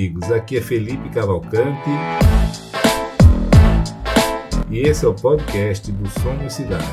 [0.00, 1.90] amigos, aqui é Felipe Cavalcante
[4.70, 6.86] e esse é o podcast do Somos Cidade.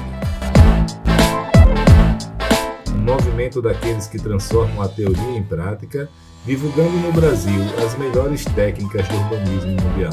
[2.93, 6.09] Um movimento daqueles que transformam a teoria em prática,
[6.45, 10.11] divulgando no Brasil as melhores técnicas do urbanismo mundial.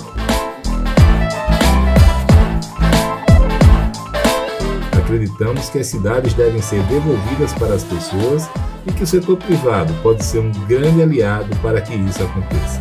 [5.03, 8.49] Acreditamos que as cidades devem ser devolvidas para as pessoas
[8.87, 12.81] e que o setor privado pode ser um grande aliado para que isso aconteça.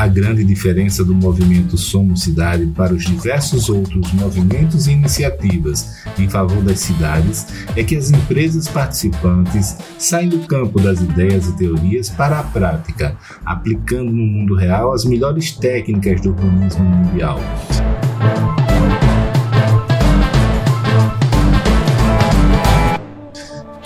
[0.00, 6.26] A grande diferença do movimento Somos Cidade para os diversos outros movimentos e iniciativas em
[6.26, 12.08] favor das cidades é que as empresas participantes saem do campo das ideias e teorias
[12.08, 17.38] para a prática, aplicando no mundo real as melhores técnicas do urbanismo mundial.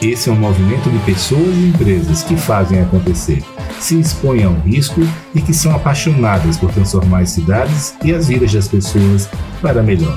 [0.05, 3.43] Esse é um movimento de pessoas e empresas que fazem acontecer,
[3.81, 5.01] se expõem ao risco
[5.35, 9.31] e que são apaixonadas por transformar as cidades e as vidas das pessoas
[9.63, 10.15] para melhor.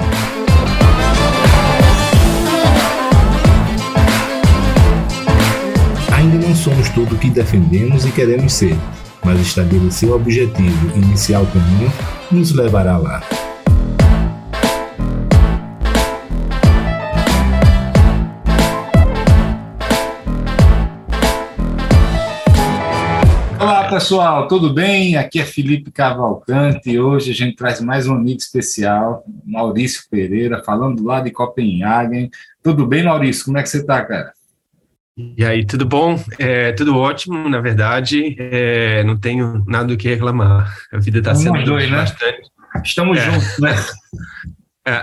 [6.18, 8.76] Ainda não somos tudo o que defendemos e queremos ser,
[9.24, 11.90] mas estabelecer o objetivo inicial comum
[12.30, 13.24] nos levará lá.
[23.88, 25.16] Olá pessoal, tudo bem?
[25.16, 30.62] Aqui é Felipe Cavalcante e hoje a gente traz mais um amigo especial, Maurício Pereira,
[30.62, 32.30] falando lá de Copenhagen.
[32.62, 33.46] Tudo bem, Maurício?
[33.46, 34.34] Como é que você está, cara?
[35.18, 36.22] E aí, tudo bom?
[36.38, 40.78] É, tudo ótimo, na verdade, é, não tenho nada do que reclamar.
[40.92, 41.96] A vida está sendo dois, né?
[41.96, 42.42] bastante.
[42.84, 43.32] Estamos é.
[43.32, 43.72] juntos, né?
[44.86, 45.02] É.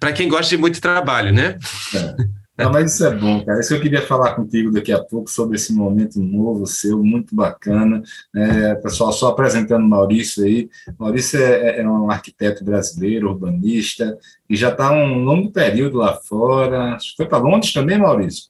[0.00, 1.58] Para quem gosta de muito trabalho, né?
[1.94, 2.14] É.
[2.56, 3.58] Não, mas isso é bom, cara.
[3.58, 7.34] Isso que eu queria falar contigo daqui a pouco sobre esse momento novo seu, muito
[7.34, 8.00] bacana.
[8.34, 10.68] É, pessoal, só apresentando Maurício aí.
[10.96, 14.16] Maurício é, é, é um arquiteto brasileiro, urbanista,
[14.48, 16.96] e já está um longo período lá fora.
[17.16, 18.44] Foi para Londres também, Maurício?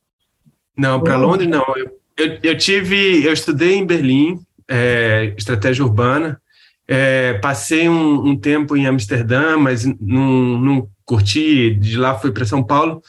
[0.76, 1.64] Não, para Londres não.
[1.74, 4.38] Eu, eu, eu, tive, eu estudei em Berlim,
[4.68, 6.38] é, estratégia urbana.
[6.86, 11.74] É, passei um, um, tempo em Amsterdã, mas não, não curti.
[11.74, 13.02] De lá fui para São Paulo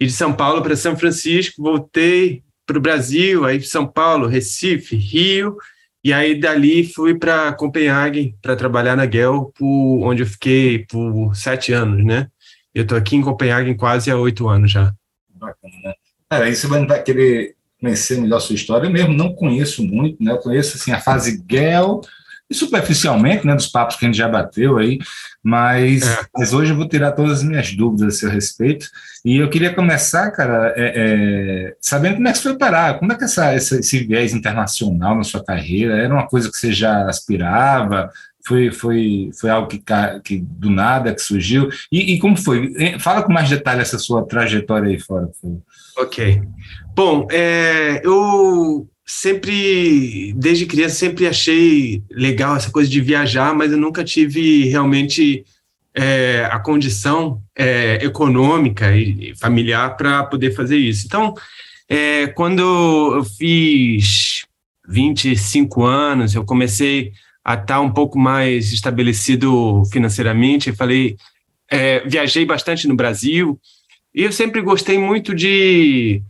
[0.00, 4.94] e de São Paulo para São Francisco, voltei para o Brasil, aí São Paulo, Recife,
[4.94, 5.56] Rio,
[6.04, 11.34] e aí dali fui para Copenhague para trabalhar na Gel, por, onde eu fiquei por
[11.34, 12.28] sete anos, né?
[12.74, 14.94] Eu estou aqui em Copenhague quase há oito anos já.
[15.34, 15.94] Bacana?
[16.30, 18.86] Cara, aí você vai querer conhecer melhor sua história.
[18.86, 20.32] Eu mesmo não conheço muito, né?
[20.32, 22.00] Eu conheço assim, a fase Gel,
[22.50, 24.98] e superficialmente, né, dos papos que a gente já bateu aí,
[25.42, 26.24] mas, é.
[26.34, 28.88] mas hoje eu vou tirar todas as minhas dúvidas a seu respeito.
[29.24, 33.12] E eu queria começar, cara, é, é, sabendo como é que você foi parar, como
[33.12, 36.72] é que essa, essa, esse viés internacional na sua carreira era uma coisa que você
[36.72, 38.10] já aspirava?
[38.46, 39.82] Foi, foi, foi algo que,
[40.24, 41.68] que do nada que surgiu?
[41.92, 42.72] E, e como foi?
[42.98, 45.28] Fala com mais detalhe essa sua trajetória aí fora.
[45.98, 46.40] Ok.
[46.94, 53.78] Bom, é, eu sempre, desde criança, sempre achei legal essa coisa de viajar, mas eu
[53.78, 55.46] nunca tive realmente
[55.94, 61.06] é, a condição é, econômica e familiar para poder fazer isso.
[61.06, 61.34] Então,
[61.88, 62.60] é, quando
[63.16, 64.44] eu fiz
[64.86, 71.16] 25 anos, eu comecei a estar tá um pouco mais estabelecido financeiramente, falei,
[71.70, 73.58] é, viajei bastante no Brasil,
[74.14, 76.22] e eu sempre gostei muito de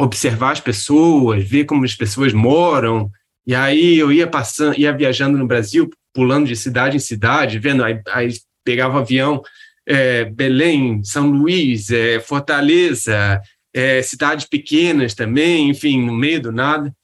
[0.00, 3.10] observar as pessoas, ver como as pessoas moram.
[3.46, 7.84] E aí eu ia passando, ia viajando no Brasil, pulando de cidade em cidade, vendo,
[7.84, 8.32] aí, aí
[8.64, 9.42] pegava avião,
[9.86, 13.40] é, Belém, São Luís, é, Fortaleza,
[13.74, 16.94] é, cidades pequenas também, enfim, no meio do nada.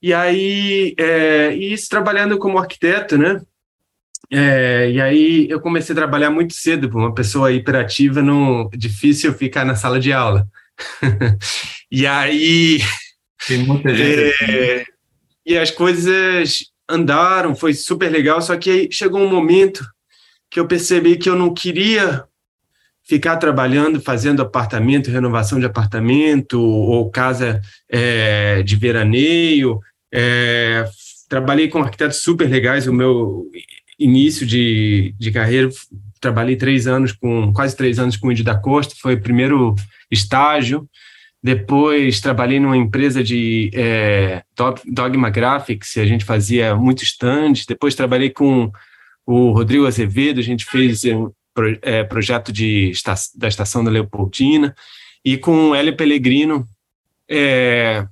[0.00, 3.40] E aí, é, isso trabalhando como arquiteto, né?
[4.30, 9.64] É, e aí eu comecei a trabalhar muito cedo, uma pessoa hiperativa, não difícil ficar
[9.64, 10.48] na sala de aula.
[11.90, 12.80] e aí.
[13.46, 14.44] Tem muita gente.
[14.50, 14.84] É,
[15.46, 19.84] e as coisas andaram, foi super legal, só que aí chegou um momento
[20.50, 22.24] que eu percebi que eu não queria
[23.02, 29.78] ficar trabalhando, fazendo apartamento, renovação de apartamento, ou casa é, de veraneio.
[30.12, 30.88] É,
[31.28, 33.50] trabalhei com arquitetos super legais, o meu
[33.98, 35.68] início de, de carreira,
[36.24, 39.74] trabalhei três anos com, quase três anos com o Indy da Costa, foi o primeiro
[40.10, 40.88] estágio.
[41.42, 44.42] Depois trabalhei numa empresa de é,
[44.86, 47.66] Dogma Graphics, a gente fazia muitos stands.
[47.66, 48.72] Depois trabalhei com
[49.26, 51.30] o Rodrigo Azevedo, a gente fez um
[51.82, 52.92] é, projeto de,
[53.36, 54.74] da Estação da Leopoldina.
[55.22, 56.66] e com o Hélio Pellegrino
[57.28, 58.06] é,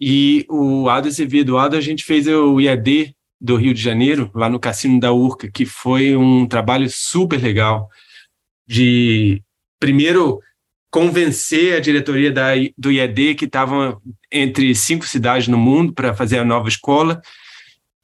[0.00, 1.50] e o Ado Azevedo.
[1.50, 5.12] O Ado a gente fez o IAD do Rio de Janeiro, lá no Cassino da
[5.12, 7.88] Urca, que foi um trabalho super legal
[8.66, 9.42] de,
[9.78, 10.40] primeiro,
[10.90, 14.00] convencer a diretoria da, do IED, que estava
[14.30, 17.20] entre cinco cidades no mundo, para fazer a nova escola,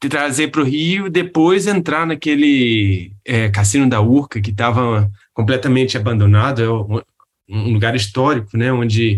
[0.01, 5.97] de trazer para o Rio, depois entrar naquele é, cassino da Urca, que estava completamente
[5.97, 7.01] abandonado, é um,
[7.49, 9.17] um, lugar histórico, né, onde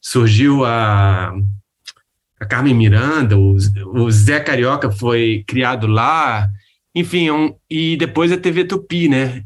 [0.00, 1.34] surgiu a,
[2.40, 3.56] a Carmen Miranda, o,
[3.94, 6.48] o Zé Carioca foi criado lá,
[6.94, 9.44] enfim, é um, e depois a TV Tupi, né?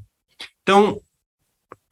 [0.62, 1.00] Então,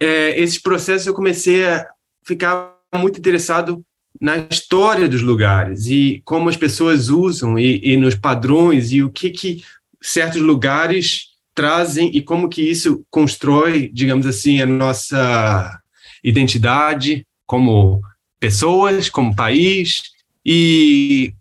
[0.00, 1.86] é, esses processos eu comecei a
[2.24, 3.84] ficar muito interessado
[4.20, 9.10] na história dos lugares e como as pessoas usam e, e nos padrões e o
[9.10, 9.64] que, que
[10.00, 15.80] certos lugares trazem e como que isso constrói, digamos assim, a nossa
[16.22, 18.00] identidade como
[18.38, 20.11] pessoas, como país.
[20.44, 21.34] E,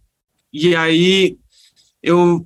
[0.51, 1.37] e aí
[2.01, 2.45] eu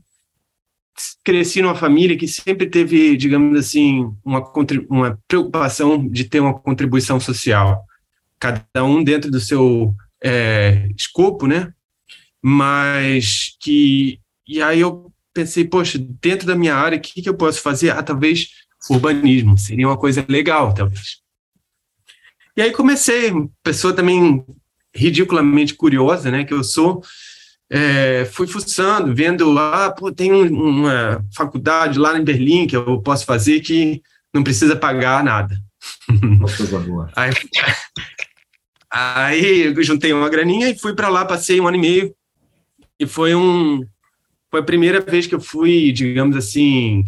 [1.24, 4.44] cresci numa família que sempre teve, digamos assim, uma,
[4.90, 7.84] uma preocupação de ter uma contribuição social,
[8.40, 9.94] cada um dentro do seu
[10.24, 11.74] é, escopo, né?
[12.42, 17.36] Mas que e aí eu pensei, poxa, dentro da minha área, o que, que eu
[17.36, 17.90] posso fazer?
[17.90, 18.50] Ah, talvez
[18.90, 21.22] urbanismo seria uma coisa legal, talvez.
[22.56, 23.32] E aí comecei,
[23.64, 24.46] pessoa também
[24.96, 26.44] ridiculamente curiosa, né?
[26.44, 27.04] Que eu sou
[27.70, 33.26] é, fui fuçando, vendo, ah, pô, tem uma faculdade lá em Berlim que eu posso
[33.26, 34.02] fazer que
[34.34, 35.60] não precisa pagar nada.
[37.16, 37.32] aí,
[38.92, 42.16] aí eu juntei uma graninha e fui para lá, passei um ano e meio,
[43.00, 43.86] e foi um
[44.52, 47.04] foi a primeira vez que eu fui, digamos assim,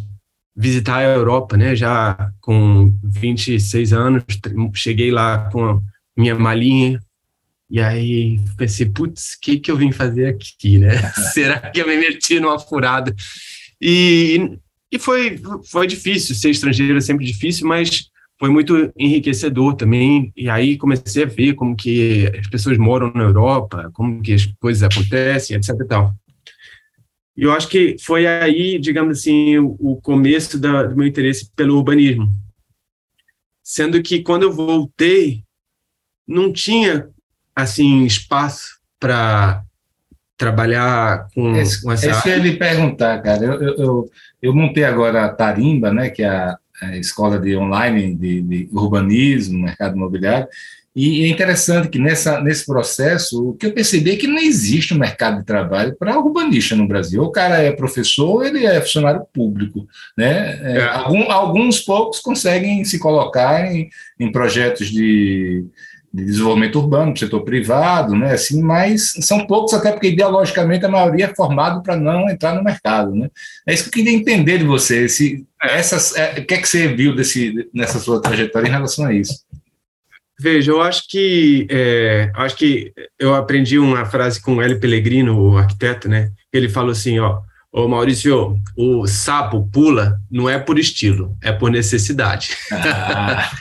[0.55, 1.75] visitar a Europa, né?
[1.75, 4.23] Já com 26 anos,
[4.73, 5.81] cheguei lá com
[6.17, 6.99] minha malinha
[7.69, 11.11] e aí pensei, putz, o que, que eu vim fazer aqui, né?
[11.33, 13.13] Será que eu me meti numa furada?
[13.81, 14.57] E,
[14.91, 18.09] e foi, foi difícil, ser estrangeiro é sempre difícil, mas
[18.39, 20.31] foi muito enriquecedor também.
[20.35, 24.45] E aí comecei a ver como que as pessoas moram na Europa, como que as
[24.59, 25.69] coisas acontecem, etc.
[25.69, 26.15] E, tal.
[27.35, 31.75] e eu acho que foi aí, digamos assim, o começo da, do meu interesse pelo
[31.75, 32.29] urbanismo.
[33.61, 35.43] Sendo que quando eu voltei,
[36.25, 37.09] não tinha
[37.57, 39.63] assim espaço para
[40.37, 43.43] trabalhar com, esse, com essa esse eu ia lhe perguntar, cara.
[43.43, 44.11] Eu, eu, eu,
[44.43, 48.69] eu, montei agora a Tarimba, né, que é a, a escola de online de, de,
[48.71, 50.47] urbanismo, mercado imobiliário,
[50.95, 54.93] e é interessante que nessa, nesse processo, o que eu percebi é que não existe
[54.93, 57.21] um mercado de trabalho para urbanista no Brasil.
[57.21, 59.87] O cara é professor, ou ele é funcionário público.
[60.17, 60.59] Né?
[60.63, 60.83] É, é.
[60.89, 63.89] Algum, alguns poucos conseguem se colocar em,
[64.19, 65.65] em projetos de
[66.13, 70.89] de desenvolvimento urbano, do setor privado, né, assim, mas são poucos até porque ideologicamente a
[70.89, 73.29] maioria é formado para não entrar no mercado, né.
[73.67, 76.67] É isso que eu queria entender de você, se essas, é, o que é que
[76.67, 79.45] você viu desse, nessa sua trajetória em relação a isso?
[80.39, 85.35] Veja, eu acho que é, acho que eu aprendi uma frase com o Hélio Pellegrino,
[85.35, 86.31] o arquiteto, né?
[86.53, 91.69] Ele falou assim, ó, Ô Maurício, o sapo pula não é por estilo, é por
[91.69, 92.55] necessidade.
[92.71, 93.51] Ah.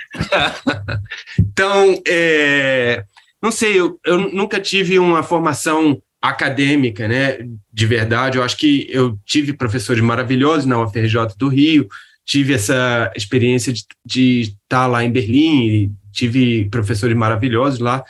[1.39, 3.05] então, é,
[3.43, 7.39] não sei, eu, eu nunca tive uma formação acadêmica, né,
[7.73, 8.39] de verdade.
[8.39, 11.89] Eu acho que eu tive professores maravilhosos na UFRJ do Rio,
[12.25, 18.05] tive essa experiência de, de estar lá em Berlim, tive professores maravilhosos lá.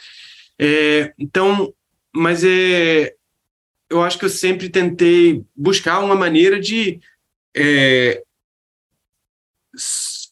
[0.58, 1.72] É, então,
[2.14, 3.12] mas é,
[3.88, 7.00] eu acho que eu sempre tentei buscar uma maneira de
[7.56, 8.22] é,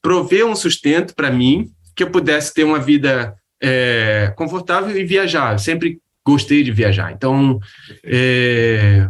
[0.03, 5.53] prover um sustento para mim, que eu pudesse ter uma vida é, confortável e viajar.
[5.53, 7.13] Eu sempre gostei de viajar.
[7.13, 7.61] Então,
[8.03, 9.09] é,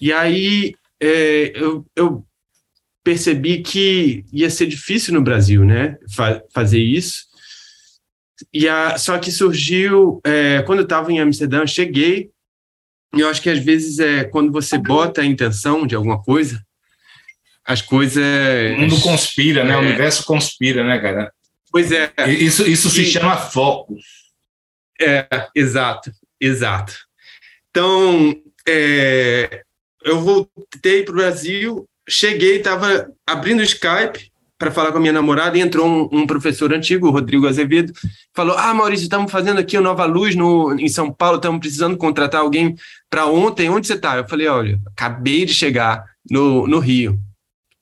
[0.00, 2.24] e aí é, eu, eu,
[3.02, 7.24] percebi que ia ser difícil no Brasil, né, fa fazer isso.
[8.52, 12.30] E a, só que surgiu é, quando eu estava em Amsterdã, cheguei
[13.12, 16.60] eu acho que às vezes é quando você bota a intenção de alguma coisa,
[17.64, 18.24] as coisas.
[18.76, 19.72] O mundo conspira, né?
[19.72, 21.32] É, o universo conspira, né, cara?
[21.70, 22.12] Pois é.
[22.28, 23.96] Isso, isso se chama foco.
[25.00, 26.94] É, exato, exato.
[27.70, 28.34] Então,
[28.68, 29.62] é,
[30.02, 34.29] eu voltei para o Brasil, cheguei, estava abrindo o Skype,
[34.60, 37.94] para falar com a minha namorada e entrou um, um, professor antigo, o Rodrigo Azevedo,
[38.34, 41.96] falou: Ah, Maurício, estamos fazendo aqui o Nova Luz no, em São Paulo, estamos precisando
[41.96, 42.76] contratar alguém
[43.08, 43.70] para ontem.
[43.70, 44.18] Onde você está?
[44.18, 47.18] Eu falei: Olha, acabei de chegar no, no Rio,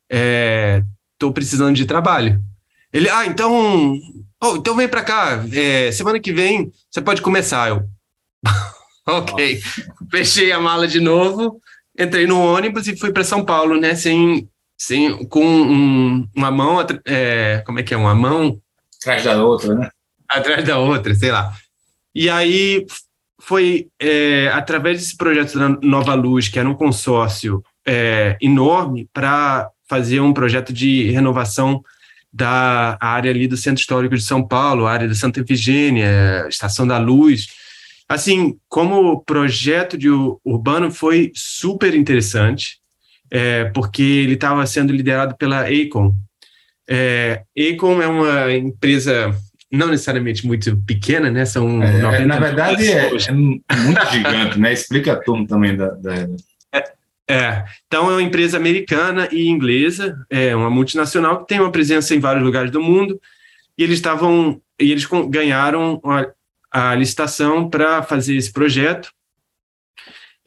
[0.09, 2.41] estou é, precisando de trabalho.
[2.93, 3.99] Ele, ah, então
[4.41, 7.71] oh, então vem para cá, é, semana que vem você pode começar.
[7.71, 7.83] Eu,
[9.05, 9.61] ok,
[10.13, 11.61] fechei a mala de novo,
[11.99, 16.79] entrei no ônibus e fui para São Paulo, né, sem, sem com um, uma mão,
[17.05, 18.61] é, como é que é, uma mão
[19.01, 19.91] atrás da outra, né?
[20.29, 21.53] Atrás da outra, sei lá.
[22.15, 22.87] E aí
[23.41, 29.69] foi é, através desse projeto da Nova Luz, que era um consórcio é, enorme, para
[29.89, 31.83] fazer um projeto de renovação
[32.33, 36.87] da área ali do Centro Histórico de São Paulo, a área da Santa Efigênia, Estação
[36.87, 37.49] da Luz.
[38.09, 40.09] Assim, como projeto de
[40.45, 42.79] urbano foi super interessante,
[43.31, 46.15] é, porque ele estava sendo liderado pela Acon.
[46.89, 49.35] É, Acon é uma empresa
[49.71, 51.45] não necessariamente muito pequena, né?
[51.45, 54.73] São é, 90 na verdade é, é, muito gigante, né?
[54.73, 56.15] Explica a turma também da, da...
[56.73, 56.85] É,
[57.31, 62.15] é, então é uma empresa americana e inglesa, é uma multinacional que tem uma presença
[62.15, 63.21] em vários lugares do mundo
[63.77, 66.01] e eles estavam e eles ganharam
[66.73, 69.11] a, a licitação para fazer esse projeto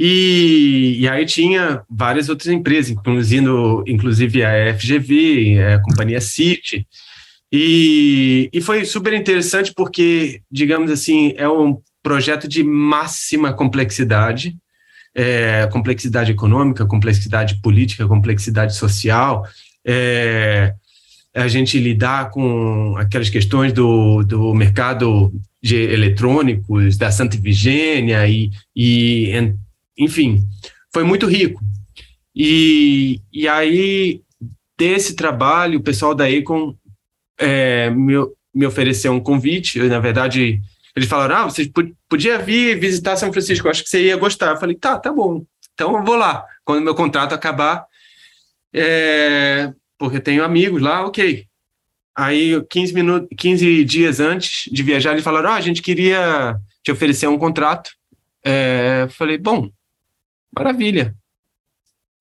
[0.03, 6.87] e, e, aí tinha várias outras empresas, incluindo inclusive a FGV, a companhia City,
[7.51, 14.57] e, e foi super interessante porque, digamos assim, é um projeto de máxima complexidade,
[15.13, 19.45] é, complexidade econômica, complexidade política, complexidade social,
[19.85, 20.73] é,
[21.35, 25.31] a gente lidar com aquelas questões do, do mercado
[25.61, 29.29] de eletrônicos, da Santa Vigênia, e, e,
[30.03, 30.43] enfim,
[30.93, 31.61] foi muito rico.
[32.35, 34.21] E, e aí,
[34.77, 36.75] desse trabalho, o pessoal da Econ
[37.37, 38.13] é, me,
[38.53, 39.79] me ofereceu um convite.
[39.79, 40.61] Eu, na verdade,
[40.95, 41.71] eles falaram: ah, você
[42.09, 44.51] podia vir visitar São Francisco, acho que você ia gostar.
[44.51, 45.43] Eu falei: tá, tá bom,
[45.73, 46.45] então eu vou lá.
[46.63, 47.85] Quando meu contrato acabar,
[48.73, 51.45] é, porque tenho amigos lá, ok.
[52.15, 56.91] Aí, 15, minutos, 15 dias antes de viajar, eles falaram: ah, a gente queria te
[56.91, 57.91] oferecer um contrato.
[58.43, 59.69] É, falei: bom,
[60.55, 61.15] maravilha.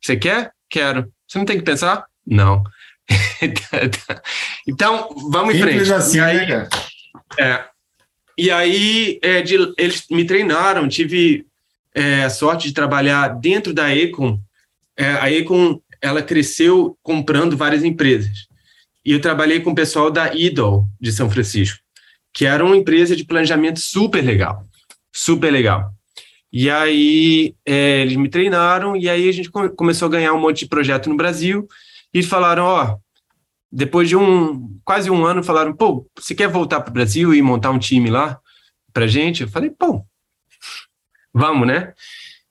[0.03, 0.53] Você quer?
[0.69, 1.13] Quero.
[1.27, 2.07] Você não tem que pensar?
[2.27, 2.63] Não.
[4.67, 5.93] então, vamos em frente.
[5.93, 6.69] Assim, e aí, né,
[7.39, 7.65] é,
[8.39, 11.47] e aí é, de, eles me treinaram, tive
[11.95, 14.41] é, a sorte de trabalhar dentro da Econ.
[14.97, 18.49] É, a Econ ela cresceu comprando várias empresas.
[19.05, 21.79] E eu trabalhei com o pessoal da Idol de São Francisco,
[22.33, 24.65] que era uma empresa de planejamento super legal,
[25.13, 25.93] super legal.
[26.53, 30.61] E aí é, eles me treinaram e aí a gente começou a ganhar um monte
[30.61, 31.69] de projeto no Brasil
[32.13, 32.97] e falaram, ó,
[33.71, 37.41] depois de um quase um ano, falaram, pô, você quer voltar para o Brasil e
[37.41, 38.39] montar um time lá
[38.93, 39.43] para gente?
[39.43, 40.05] Eu falei, pô,
[41.33, 41.93] vamos, né?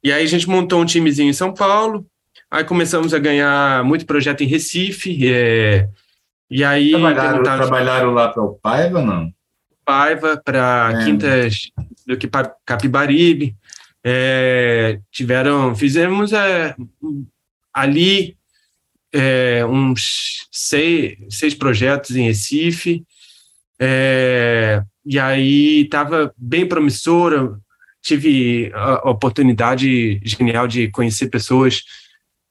[0.02, 2.06] E aí a gente montou um timezinho em São Paulo,
[2.50, 5.90] aí começamos a ganhar muito projeto em Recife, é,
[6.50, 6.92] e aí...
[6.92, 9.30] Trabalharam, trabalharam lá para o Paiva, não?
[9.84, 11.04] Paiva, para é.
[11.04, 11.70] Quintas
[12.08, 12.18] do
[12.66, 13.58] Capibaribe,
[14.04, 16.76] é, tiveram, fizemos é,
[17.74, 18.38] ali
[19.14, 23.04] é, uns seis, seis projetos em Recife,
[23.80, 27.58] é, e aí estava bem promissora,
[28.02, 31.84] tive a oportunidade genial de conhecer pessoas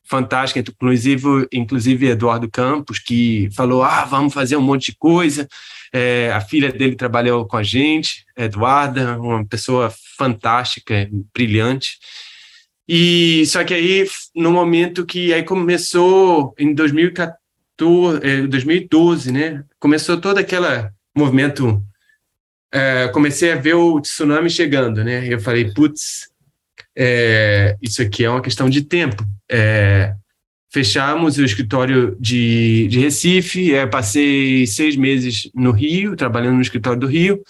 [0.04, 5.46] fantásticas, inclusive, inclusive Eduardo Campos, que falou, ah, vamos fazer um monte de coisa,
[5.92, 11.99] é, a filha dele trabalhou com a gente, Eduarda, uma pessoa fantástica, brilhante,
[12.88, 19.64] e só que aí, no momento que aí começou em 2014, 2012, é, né?
[19.78, 21.83] Começou todo aquele movimento.
[22.73, 25.26] É, comecei a ver o tsunami chegando, né?
[25.28, 26.30] Eu falei, putz,
[26.97, 29.23] é, isso aqui é uma questão de tempo.
[29.50, 30.14] É,
[30.70, 37.00] fechamos o escritório de, de Recife, é, passei seis meses no Rio, trabalhando no escritório
[37.00, 37.42] do Rio.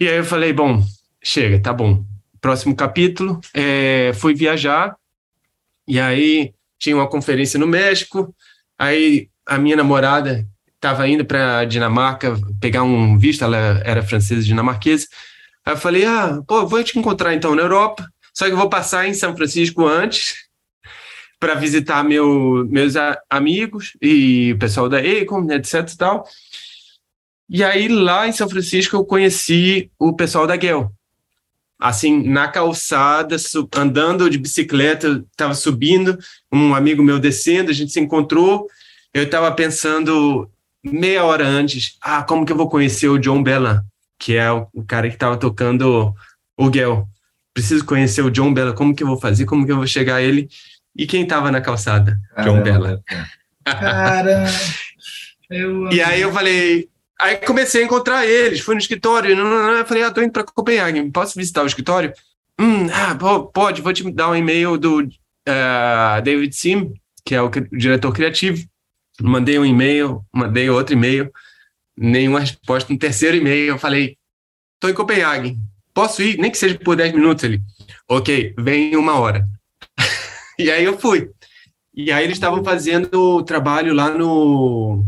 [0.00, 0.82] E aí eu falei, bom,
[1.22, 2.04] chega, tá bom.
[2.40, 4.94] Próximo capítulo, é, fui viajar,
[5.86, 8.34] e aí tinha uma conferência no México,
[8.78, 10.46] aí a minha namorada
[10.76, 15.06] estava indo para Dinamarca pegar um visto, ela era francesa dinamarquesa,
[15.64, 18.68] aí eu falei, ah, pô, vou te encontrar então na Europa, só que eu vou
[18.68, 20.47] passar em São Francisco antes,
[21.38, 22.94] para visitar meu, meus
[23.30, 26.24] amigos e o pessoal da Econ, etc e tal.
[27.48, 30.92] E aí, lá em São Francisco, eu conheci o pessoal da Gel,
[31.78, 33.36] assim, na calçada,
[33.76, 36.18] andando de bicicleta, estava subindo,
[36.52, 38.66] um amigo meu descendo, a gente se encontrou,
[39.14, 40.50] eu estava pensando
[40.84, 43.84] meia hora antes, ah, como que eu vou conhecer o John Bella,
[44.18, 46.12] que é o, cara que estava tocando
[46.58, 47.08] o Gel.
[47.54, 50.16] Preciso conhecer o John Bella, como que eu vou fazer, como que eu vou chegar
[50.16, 50.48] a ele?
[50.98, 52.18] E quem estava na calçada?
[52.34, 52.58] Caramba.
[52.58, 53.02] John Bella.
[53.64, 54.44] Cara,
[55.48, 55.88] eu...
[55.92, 56.90] E aí eu falei,
[57.20, 60.30] Aí comecei a encontrar eles, fui no escritório, não, não, não, falei, ah, tô indo
[60.30, 62.12] para Copenhague, posso visitar o escritório?
[62.60, 63.16] Hum, ah,
[63.52, 66.92] pode, vou te dar um e-mail do uh, David Sim,
[67.24, 68.64] que é o diretor criativo.
[69.20, 71.28] Mandei um e-mail, mandei outro e-mail,
[71.96, 72.92] nenhuma resposta.
[72.92, 74.16] No terceiro e-mail, eu falei,
[74.78, 75.58] tô em Copenhague,
[75.92, 77.60] posso ir, nem que seja por 10 minutos ali.
[78.08, 79.44] Ok, vem em uma hora.
[80.58, 81.30] E aí eu fui.
[81.94, 85.04] E aí eles estavam fazendo o trabalho lá no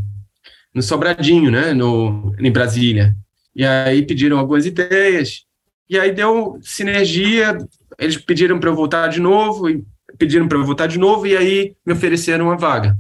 [0.73, 3.17] no Sobradinho, né, no, em Brasília.
[3.55, 5.45] E aí pediram algumas ideias,
[5.89, 7.59] e aí deu sinergia,
[7.99, 9.85] eles pediram para eu voltar de novo, e
[10.17, 12.97] pediram para eu voltar de novo, e aí me ofereceram uma vaga.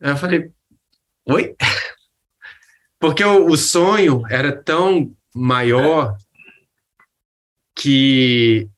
[0.00, 0.50] Aí eu falei,
[1.26, 1.56] oi?
[3.00, 6.16] Porque o, o sonho era tão maior
[7.74, 8.68] que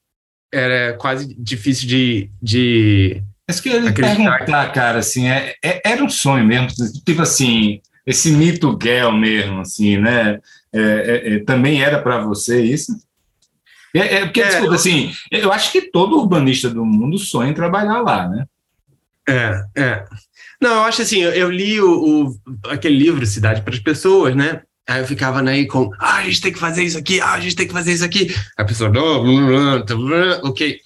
[0.53, 6.09] era quase difícil de, de mas que ele perguntar, cara, assim, é, é, era um
[6.09, 6.67] sonho mesmo,
[7.05, 10.41] tipo assim, esse mito gel mesmo, assim, né?
[10.73, 12.93] É, é, é também era para você isso?
[13.95, 18.01] É, é porque, desculpa, assim, eu acho que todo urbanista do mundo sonha em trabalhar
[18.01, 18.47] lá, né?
[19.29, 20.05] É, é.
[20.61, 24.35] Não, eu acho assim, eu, eu li o, o, aquele livro Cidade para as Pessoas,
[24.35, 24.63] né?
[24.89, 27.41] Aí eu ficava aí com, ah, a gente tem que fazer isso aqui, ah, a
[27.41, 28.35] gente tem que fazer isso aqui.
[28.57, 29.25] A pessoa, não,
[30.45, 30.79] ok.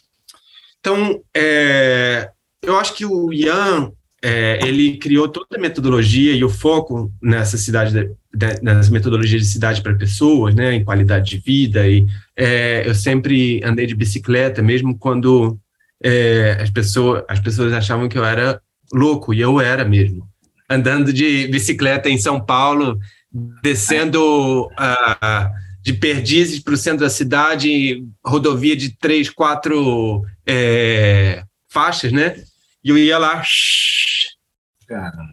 [0.80, 2.30] Então, é,
[2.62, 3.92] eu acho que o Ian
[4.22, 9.38] é, ele criou toda a metodologia e o foco nessa cidade, de, de, nessa metodologia
[9.38, 11.86] de cidade para pessoas, né, em qualidade de vida.
[11.88, 15.58] E é, eu sempre andei de bicicleta, mesmo quando
[16.02, 18.60] é, as pessoas as pessoas achavam que eu era
[18.92, 20.26] louco e eu era mesmo,
[20.68, 22.98] andando de bicicleta em São Paulo,
[23.32, 25.50] descendo uh,
[25.82, 32.42] de Perdizes para o centro da cidade, rodovia de três, quatro é, faixas, né?
[32.82, 33.42] E eu ia lá.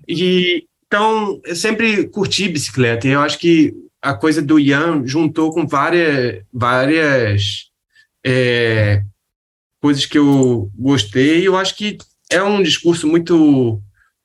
[0.08, 3.08] E então eu sempre curti bicicleta.
[3.08, 7.70] E eu acho que a coisa do Ian juntou com várias, várias
[8.26, 9.04] é,
[9.82, 11.42] coisas que eu gostei.
[11.42, 11.98] E eu acho que
[12.30, 13.82] é um discurso muito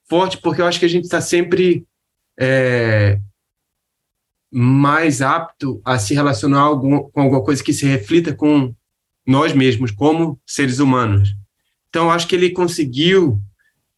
[0.09, 1.85] forte, porque eu acho que a gente está sempre
[2.39, 3.19] é,
[4.53, 8.75] mais apto a se relacionar algum, com alguma coisa que se reflita com
[9.27, 11.35] nós mesmos, como seres humanos.
[11.89, 13.41] Então, acho que ele conseguiu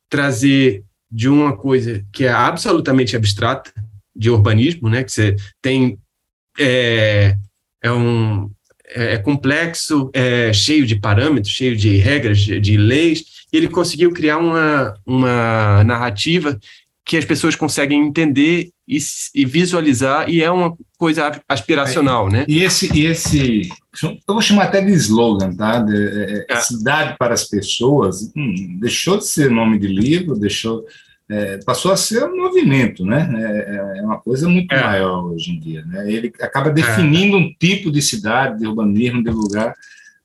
[0.08, 3.72] trazer de uma coisa que é absolutamente abstrata,
[4.14, 5.98] de urbanismo, né, que você tem
[6.58, 7.36] é,
[7.82, 8.48] é um
[8.94, 14.12] é, é complexo, é cheio de parâmetros, cheio de regras, de, leis, e ele conseguiu
[14.12, 16.58] criar uma, uma narrativa
[17.04, 18.98] que as pessoas conseguem entender e,
[19.34, 22.44] e, visualizar, e é uma coisa aspiracional, né?
[22.48, 23.68] E esse, e esse,
[24.02, 25.80] eu vou chamar até de slogan, tá?
[25.80, 26.56] De, é, é.
[26.60, 30.84] Cidade para as pessoas, hum, deixou de ser nome de livro, deixou,
[31.30, 33.30] é, passou a ser um movimento, né?
[33.36, 34.82] É, é, é uma coisa muito é.
[34.82, 36.10] maior hoje em dia, né?
[36.10, 39.74] Ele acaba definindo um tipo de cidade, de urbanismo, de lugar,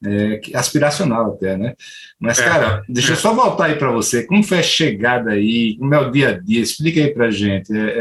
[0.05, 1.75] é, aspiracional até, né?
[2.19, 4.23] Mas, é, cara, deixa eu só voltar aí para você.
[4.23, 5.77] Como foi a chegada aí?
[5.77, 6.61] Como é o dia a dia?
[6.61, 7.75] Explica aí para gente.
[7.75, 7.99] É,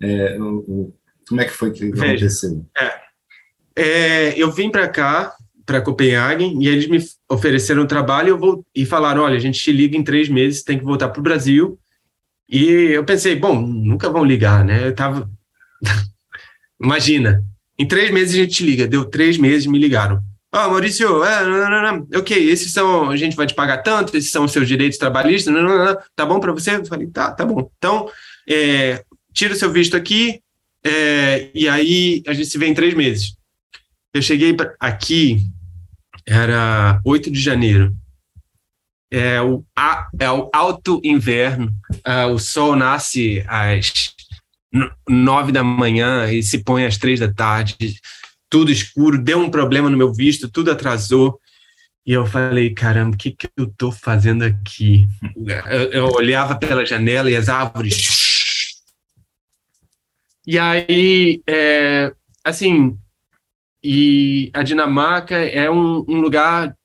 [0.00, 0.94] é, é, o, o,
[1.28, 2.64] como é que foi que Veja, aconteceu?
[3.76, 5.34] É, eu vim para cá,
[5.66, 9.60] para Copenhague, e eles me ofereceram um trabalho eu vou, e falaram: olha, a gente
[9.60, 11.78] te liga em três meses, tem que voltar para o Brasil.
[12.48, 14.86] E eu pensei: bom, nunca vão ligar, né?
[14.86, 15.28] Eu tava.
[16.80, 17.44] Imagina,
[17.78, 18.86] em três meses a gente te liga.
[18.86, 20.22] Deu três meses, me ligaram
[20.54, 24.14] ah, Maurício, é, não, não, não, ok, esses são, a gente vai te pagar tanto,
[24.14, 25.54] esses são os seus direitos trabalhistas,
[26.14, 26.76] tá bom para você?
[26.76, 27.70] Eu falei, tá, tá bom.
[27.78, 28.10] Então,
[28.46, 30.42] é, tira o seu visto aqui,
[30.84, 33.34] é, e aí a gente se vê em três meses.
[34.12, 35.38] Eu cheguei aqui,
[36.26, 37.96] era 8 de janeiro,
[39.10, 39.64] é o,
[40.18, 41.72] é o alto inverno,
[42.04, 44.14] é, o sol nasce às
[45.08, 47.98] nove da manhã e se põe às três da tarde,
[48.52, 51.40] tudo escuro, deu um problema no meu visto, tudo atrasou.
[52.04, 55.08] E eu falei, caramba, o que, que eu estou fazendo aqui?
[55.70, 58.76] Eu, eu, olhava pela janela e as árvores.
[60.46, 62.12] E aí, é,
[62.44, 62.94] assim,
[63.82, 66.76] e a Dinamarca é um, um lugar.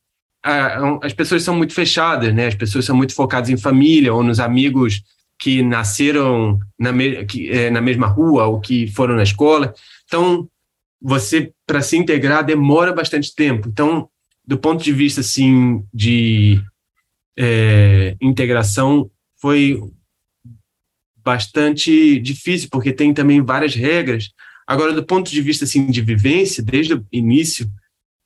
[1.04, 2.48] as pessoas são muito fechadas, né?
[2.48, 5.04] As pessoas são muito focadas em família ou nos amigos
[5.38, 9.74] que nasceram na, me, que, é, na mesma rua ou que foram na escola.
[10.06, 10.48] Então,
[11.08, 13.70] você para se integrar demora bastante tempo.
[13.70, 14.10] Então,
[14.46, 16.62] do ponto de vista assim de
[17.40, 19.82] é, integração, foi
[21.24, 24.32] bastante difícil porque tem também várias regras.
[24.68, 27.72] Agora, do ponto de vista assim de vivência, desde o início,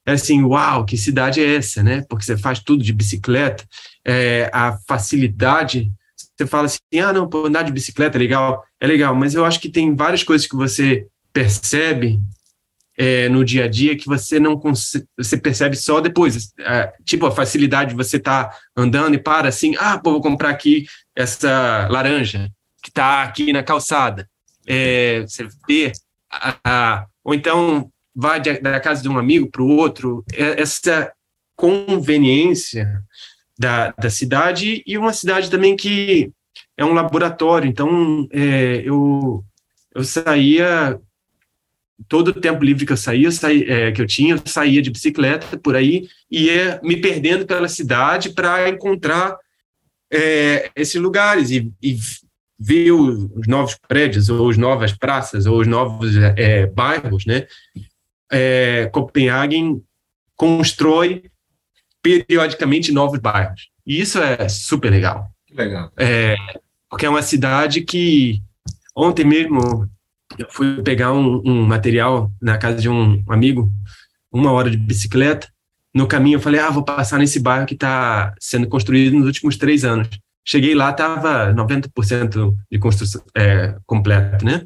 [0.03, 2.03] é assim, uau, que cidade é essa, né?
[2.09, 3.63] Porque você faz tudo de bicicleta,
[4.03, 5.91] é, a facilidade.
[6.17, 8.65] Você fala assim, ah, não, andar de bicicleta é legal.
[8.79, 12.19] é legal, mas eu acho que tem várias coisas que você percebe
[13.01, 14.61] é, no dia a dia que você não
[15.17, 16.53] você percebe só depois.
[16.59, 20.51] É, tipo, a facilidade de você tá andando e para assim, ah, pô, vou comprar
[20.51, 20.85] aqui
[21.15, 22.47] essa laranja
[22.83, 24.29] que está aqui na calçada.
[24.67, 25.91] É, você vê,
[26.31, 30.61] a, a, ou então vai de, da casa de um amigo para o outro, é,
[30.61, 31.11] essa
[31.55, 33.01] conveniência
[33.57, 36.31] da, da cidade e uma cidade também que
[36.77, 37.67] é um laboratório.
[37.67, 39.43] Então, é, eu,
[39.95, 41.01] eu saía
[42.07, 44.89] todo o tempo livre que eu saía, saía é, que eu tinha, eu saía de
[44.89, 49.37] bicicleta por aí e ia me perdendo pela cidade para encontrar
[50.11, 51.97] é, esses lugares e, e,
[52.63, 57.47] ver os novos prédios ou as novas praças ou os novos é, bairros, né?
[58.31, 59.81] É, Copenhagen
[60.35, 61.23] constrói
[62.03, 65.31] periodicamente novos bairros e isso é super legal.
[65.51, 65.91] Legal.
[65.97, 66.35] É,
[66.89, 68.41] porque é uma cidade que
[68.95, 69.89] ontem mesmo
[70.37, 73.71] eu fui pegar um, um, material na casa de um amigo,
[74.31, 75.47] uma hora de bicicleta.
[75.93, 79.57] No caminho eu falei, ah, vou passar nesse bairro que está sendo construído nos últimos
[79.57, 80.07] três anos.
[80.45, 84.63] Cheguei lá, estava 90% de construção é, completo, né?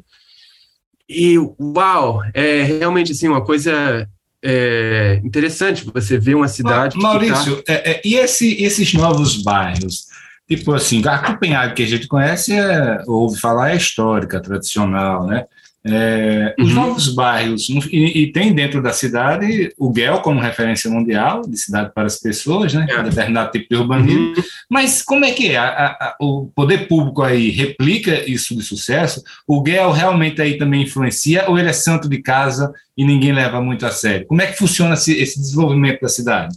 [1.08, 4.08] E, uau, é realmente, assim, uma coisa
[4.42, 6.96] é, interessante você ver uma cidade...
[6.98, 7.72] Maurício, tá...
[7.72, 10.06] é, e esse, esses novos bairros?
[10.48, 15.44] Tipo assim, a Copenhague que a gente conhece, é, ouve falar, é histórica, tradicional, né?
[15.88, 16.64] É, uhum.
[16.64, 21.56] Os novos bairros, e, e, tem dentro da cidade o GEL como referência mundial de
[21.56, 22.86] cidade para as pessoas, né?
[22.90, 23.02] É.
[23.04, 24.34] Determinado tipo de urbanismo.
[24.36, 24.42] Uhum.
[24.68, 25.56] Mas como é que é?
[25.56, 29.22] A, a, o poder público aí replica isso de sucesso?
[29.46, 33.60] O GEL realmente aí também influencia ou ele é santo de casa e ninguém leva
[33.60, 34.26] muito a sério?
[34.26, 36.54] Como é que funciona esse, esse desenvolvimento da cidade?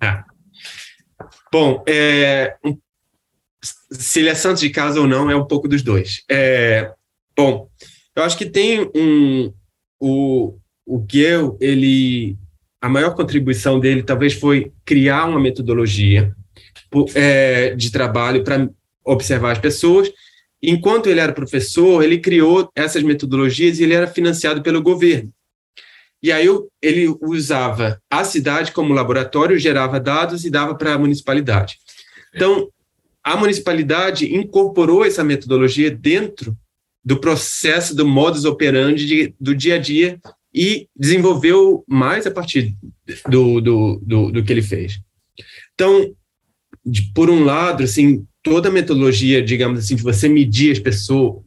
[0.00, 0.22] É.
[1.52, 2.54] Bom, é,
[3.90, 6.22] se ele é santo de casa ou não, é um pouco dos dois.
[6.30, 6.92] É,
[7.36, 7.68] bom,
[8.18, 9.52] eu acho que tem um.
[10.00, 12.36] O, o Gale, ele.
[12.80, 16.32] A maior contribuição dele talvez foi criar uma metodologia
[17.14, 18.68] é, de trabalho para
[19.04, 20.10] observar as pessoas.
[20.62, 25.32] Enquanto ele era professor, ele criou essas metodologias e ele era financiado pelo governo.
[26.20, 26.46] E aí
[26.82, 31.78] ele usava a cidade como laboratório, gerava dados e dava para a municipalidade.
[32.34, 32.68] Então,
[33.22, 36.56] a municipalidade incorporou essa metodologia dentro
[37.08, 40.20] do processo do modus operandi de, do dia a dia
[40.54, 42.76] e desenvolveu mais a partir
[43.26, 45.00] do, do, do, do que ele fez.
[45.72, 46.14] Então,
[46.84, 51.42] de, por um lado, assim, toda a metodologia, digamos assim, de você medir as pessoas,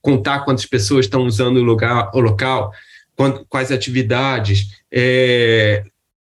[0.00, 2.70] contar quantas pessoas estão usando o, lugar, o local,
[3.48, 5.82] quais atividades, é,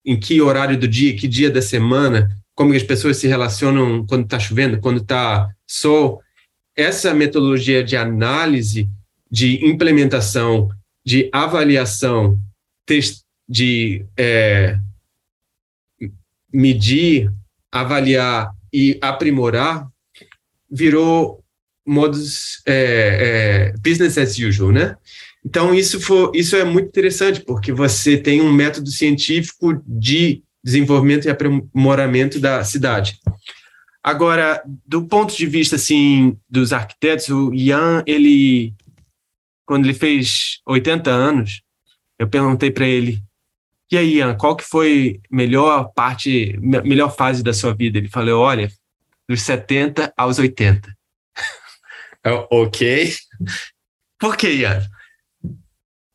[0.06, 4.24] em que horário do dia, que dia da semana, como as pessoas se relacionam quando
[4.24, 6.22] está chovendo, quando está sol.
[6.76, 8.90] Essa metodologia de análise,
[9.32, 10.70] de implementação,
[11.06, 12.40] de avaliação,
[13.48, 14.78] de é,
[16.52, 17.32] medir,
[17.72, 19.88] avaliar e aprimorar,
[20.70, 21.44] virou
[22.66, 24.98] é, é, business as usual, né?
[25.46, 31.26] Então isso foi, isso é muito interessante porque você tem um método científico de desenvolvimento
[31.26, 33.20] e aprimoramento da cidade.
[34.08, 38.72] Agora, do ponto de vista assim dos arquitetos, o Ian, ele
[39.66, 41.64] quando ele fez 80 anos,
[42.20, 43.20] eu perguntei para ele:
[43.92, 48.42] "E aí, Ian, qual que foi melhor parte, melhor fase da sua vida?" Ele falou:
[48.42, 48.72] "Olha,
[49.28, 50.96] dos 70 aos 80."
[52.24, 53.12] eu, OK.
[54.20, 54.88] Por que, Ian?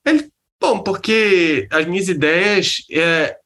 [0.07, 3.37] Ele, bom, porque as minhas ideias é,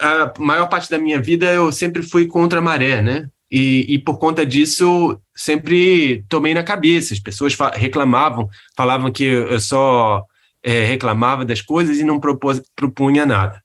[0.00, 3.28] a maior parte da minha vida eu sempre fui contra a maré, né?
[3.50, 7.14] E, e por conta disso, sempre tomei na cabeça.
[7.14, 10.24] As pessoas reclamavam, falavam que eu só
[10.62, 13.62] é, reclamava das coisas e não propôs, propunha nada.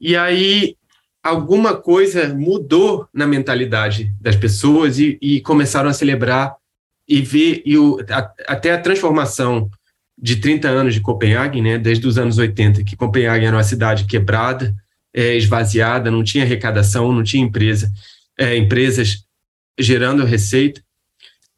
[0.00, 0.76] E aí,
[1.22, 6.56] alguma coisa mudou na mentalidade das pessoas e, e começaram a celebrar
[7.06, 9.70] e ver e o, a, até a transformação
[10.20, 14.04] de 30 anos de Copenhague, né, desde os anos 80, que Copenhague era uma cidade
[14.04, 14.74] quebrada,
[15.18, 17.90] é, esvaziada, não tinha arrecadação, não tinha empresa,
[18.38, 19.24] é, empresas
[19.76, 20.80] gerando receita,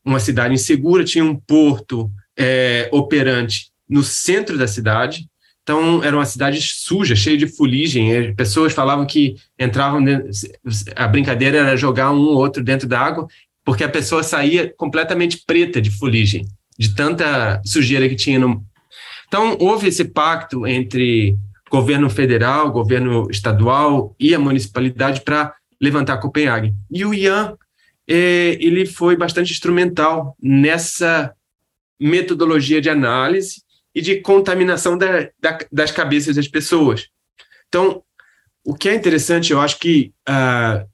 [0.03, 5.29] uma cidade insegura, tinha um porto é, operante no centro da cidade,
[5.63, 10.31] então era uma cidade suja, cheia de fuligem, as pessoas falavam que entravam, dentro,
[10.97, 13.29] a brincadeira era jogar um ou outro dentro da água,
[13.63, 16.47] porque a pessoa saía completamente preta de fuligem,
[16.79, 18.65] de tanta sujeira que tinha no.
[19.29, 21.37] Então, houve esse pacto entre
[21.71, 26.75] governo federal, governo estadual e a municipalidade para levantar Copenhague.
[26.91, 27.57] E o Ian,
[28.09, 31.33] eh, ele foi bastante instrumental nessa
[31.99, 33.63] metodologia de análise
[33.95, 37.09] e de contaminação da, da, das cabeças das pessoas.
[37.69, 38.03] Então,
[38.65, 40.87] o que é interessante, eu acho que uh,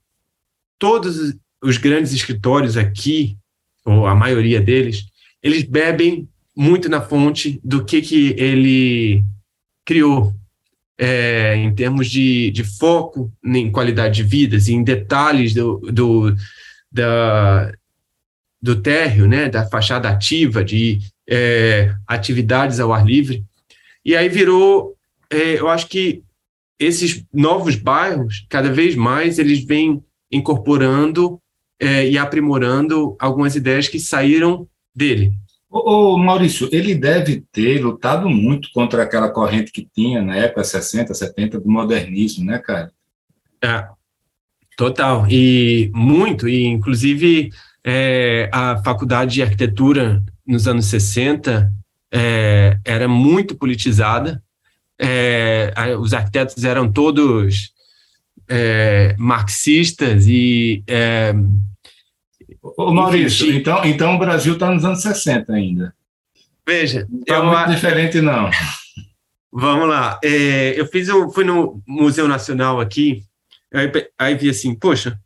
[0.78, 3.36] todos os grandes escritórios aqui,
[3.84, 5.06] ou a maioria deles,
[5.42, 9.22] eles bebem muito na fonte do que, que ele
[9.84, 10.34] criou,
[10.98, 16.35] é, em termos de, de foco em qualidade de vida, em detalhes do, do,
[16.90, 17.72] da,
[18.61, 23.44] do térreo, né, da fachada ativa, de é, atividades ao ar livre.
[24.04, 24.96] E aí virou,
[25.30, 26.22] é, eu acho que
[26.78, 31.40] esses novos bairros, cada vez mais, eles vêm incorporando
[31.80, 35.32] é, e aprimorando algumas ideias que saíram dele.
[35.84, 41.12] Ô, Maurício, ele deve ter lutado muito contra aquela corrente que tinha na época 60,
[41.12, 42.90] 70 do modernismo, né, cara?
[43.62, 43.86] É,
[44.76, 45.26] total.
[45.28, 47.50] E muito, e inclusive
[47.84, 51.72] é, a faculdade de arquitetura nos anos 60
[52.12, 54.42] é, era muito politizada.
[54.98, 57.72] É, os arquitetos eram todos
[58.48, 61.34] é, marxistas e é,
[62.76, 65.94] Ô, Maurício, Enfim, então, então o Brasil está nos anos 60 ainda.
[66.66, 67.07] Veja.
[67.09, 68.50] Não está muito diferente, não.
[69.52, 70.18] Vamos lá.
[70.22, 73.22] É, eu fiz um, fui no Museu Nacional aqui,
[73.72, 75.18] aí, aí vi assim, poxa,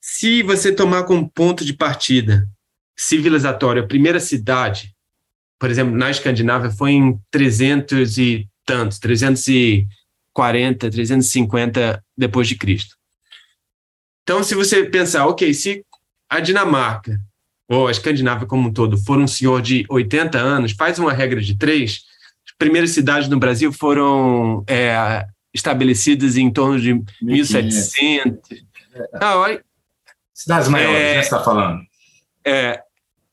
[0.00, 2.48] se você tomar como ponto de partida
[2.96, 4.94] civilizatório a primeira cidade,
[5.58, 12.96] por exemplo, na Escandinávia foi em 300 e tantos, 340, 350 depois de Cristo.
[14.22, 15.84] Então, se você pensar, ok, se
[16.28, 17.20] a Dinamarca,
[17.68, 21.40] ou a Escandinávia como um todo, for um senhor de 80 anos, faz uma regra
[21.40, 22.04] de três,
[22.46, 28.38] as primeiras cidades no Brasil foram é, estabelecidas em torno de 1700.
[29.20, 29.62] Ah, olha,
[30.38, 31.82] Cidades maiores, é, né, você está falando.
[32.46, 32.80] É,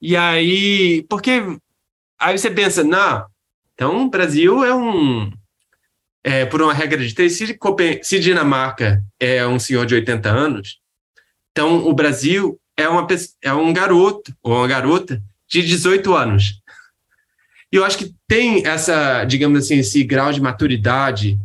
[0.02, 1.40] e aí, porque
[2.20, 3.28] aí você pensa, não,
[3.76, 5.32] então o Brasil é um,
[6.24, 7.60] é, por uma regra de três, se,
[8.02, 10.80] se Dinamarca é um senhor de 80 anos,
[11.52, 13.08] então o Brasil é, uma,
[13.42, 16.62] é um garoto ou uma garota de 18 anos.
[17.72, 21.38] E eu acho que tem essa, digamos assim, esse grau de maturidade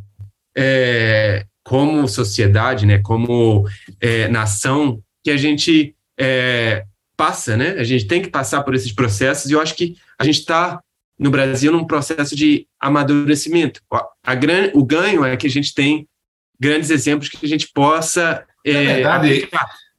[0.57, 3.67] é, como sociedade, né, como
[4.01, 6.85] é, nação, que a gente é,
[7.17, 7.73] passa, né?
[7.73, 10.81] A gente tem que passar por esses processos e eu acho que a gente está
[11.19, 13.83] no Brasil num processo de amadurecimento.
[13.93, 16.09] A, a gran, o ganho é que a gente tem
[16.59, 18.45] grandes exemplos que a gente possa.
[18.65, 19.49] É, verdade,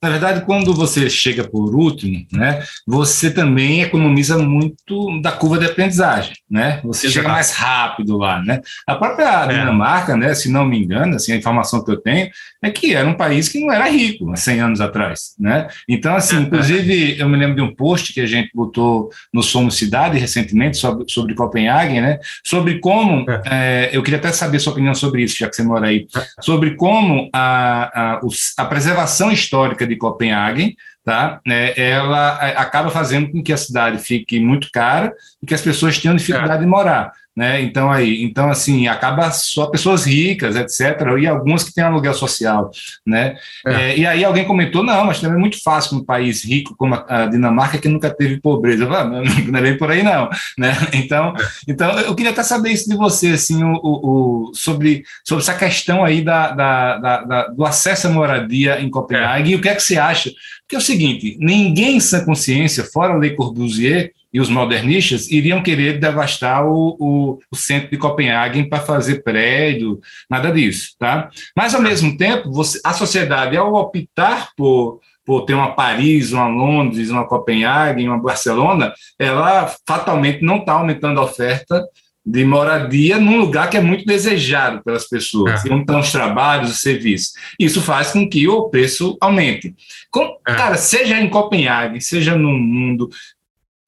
[0.01, 5.65] na verdade, quando você chega por último, né, você também economiza muito da curva de
[5.65, 6.79] aprendizagem, né?
[6.83, 7.21] Você Exato.
[7.21, 8.61] chega mais rápido lá, né?
[8.87, 9.59] A própria é.
[9.59, 12.31] Dinamarca, né, se não me engano, assim, a informação que eu tenho
[12.63, 15.67] é que era um país que não era rico há 100 anos atrás, né?
[15.87, 16.39] Então, assim, é.
[16.39, 20.77] inclusive, eu me lembro de um post que a gente botou no Somos Cidade recentemente
[20.77, 22.19] sobre, sobre Copenhague, né?
[22.43, 23.41] Sobre como, é.
[23.45, 26.25] é eu queria até saber sua opinião sobre isso, já que você mora aí, é.
[26.41, 28.21] sobre como a, a,
[28.57, 31.39] a preservação histórica de Copenhague, tá?
[31.47, 35.97] É, ela acaba fazendo com que a cidade fique muito cara e que as pessoas
[35.99, 36.60] tenham dificuldade é.
[36.60, 37.62] de morar né?
[37.62, 41.02] Então aí, então assim, acaba só pessoas ricas, etc.
[41.20, 42.70] E algumas que têm aluguel social,
[43.06, 43.36] né?
[43.65, 43.74] É.
[43.74, 46.96] É, e aí alguém comentou, não, mas também é muito fácil um país rico como
[47.08, 48.88] a, Dinamarca que nunca teve pobreza.
[48.91, 50.72] Ah, não é bem por aí não, né?
[50.94, 51.44] Então, é.
[51.67, 55.54] então eu queria até saber isso de você, assim, o, o, o sobre, sobre essa
[55.54, 59.54] questão aí da, da, da, da, do acesso à moradia em Copenhague é.
[59.54, 60.32] e o que é que você acha?
[60.62, 65.30] Porque é o seguinte, ninguém em sã consciência, fora a Lei Corbusier, e os modernistas
[65.30, 71.30] iriam querer devastar o, o, o centro de Copenhague para fazer prédio, nada disso, tá?
[71.56, 76.48] Mas, ao mesmo tempo, você, a sociedade, ao optar por, por ter uma Paris, uma
[76.48, 81.86] Londres, uma Copenhague, uma Barcelona, ela fatalmente não está aumentando a oferta
[82.24, 85.74] de moradia num lugar que é muito desejado pelas pessoas, é.
[85.74, 87.34] onde estão os trabalhos, os serviços.
[87.60, 89.74] Isso faz com que o preço aumente.
[90.12, 90.54] Com, é.
[90.54, 93.10] Cara, seja em Copenhague, seja no mundo,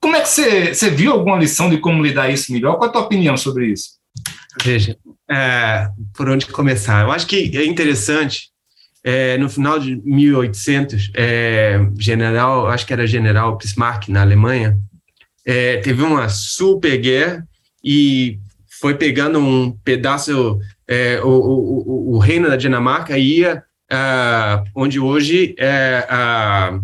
[0.04, 2.76] como é que você, você viu alguma lição de como lidar isso melhor?
[2.76, 3.92] Qual é a tua opinião sobre isso?
[4.62, 4.98] Veja,
[5.32, 7.04] é, por onde começar?
[7.04, 8.50] Eu acho que é interessante,
[9.02, 14.78] é, no final de 1800, é, general, acho que era general Bismarck, na Alemanha,
[15.46, 17.48] é, teve uma super guerra
[17.82, 18.40] e
[18.82, 25.56] foi pegando um pedaço, é, o, o, o, reino da Dinamarca ia, uh, onde hoje
[25.58, 26.78] é a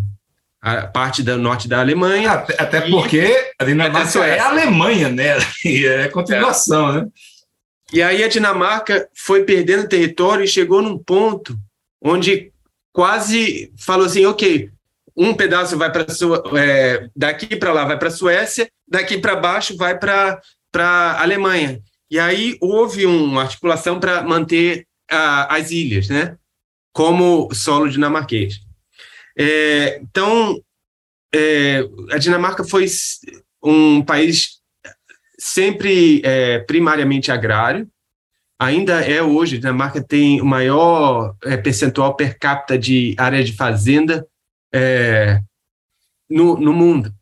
[0.60, 2.32] a parte do norte da Alemanha.
[2.32, 5.38] Até, até e, porque a Dinamarca é a Alemanha, né?
[5.64, 7.00] E é continuação, é.
[7.00, 7.08] né?
[7.92, 11.58] E aí a Dinamarca foi perdendo território e chegou num ponto
[12.00, 12.52] onde
[12.92, 14.70] quase falou assim, ok,
[15.16, 16.06] um pedaço vai para
[16.56, 20.40] é, daqui para lá vai para a Suécia, daqui para baixo vai para
[20.74, 21.80] a Alemanha.
[22.10, 26.36] E aí houve uma articulação para manter a, as ilhas, né?
[26.92, 28.60] Como solo dinamarquês.
[29.38, 30.60] É, então,
[31.34, 32.86] é, a Dinamarca foi
[33.62, 34.60] um país
[35.38, 37.88] sempre é, primariamente agrário,
[38.58, 43.54] ainda é hoje, a Dinamarca tem o maior é, percentual per capita de área de
[43.54, 44.26] fazenda
[44.72, 45.40] é,
[46.28, 47.12] no, no mundo.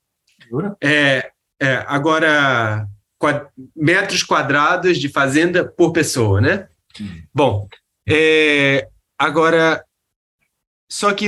[0.82, 6.68] É, é, agora, quad, metros quadrados de fazenda por pessoa, né?
[7.00, 7.22] Hum.
[7.32, 7.68] Bom,
[8.08, 9.84] é, agora,
[10.90, 11.26] só que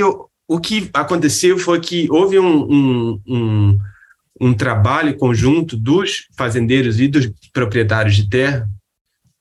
[0.51, 3.79] o que aconteceu foi que houve um, um, um,
[4.41, 8.69] um trabalho conjunto dos fazendeiros e dos proprietários de terra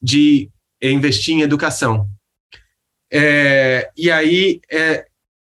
[0.00, 0.48] de
[0.80, 2.08] investir em educação.
[3.12, 5.04] É, e aí é,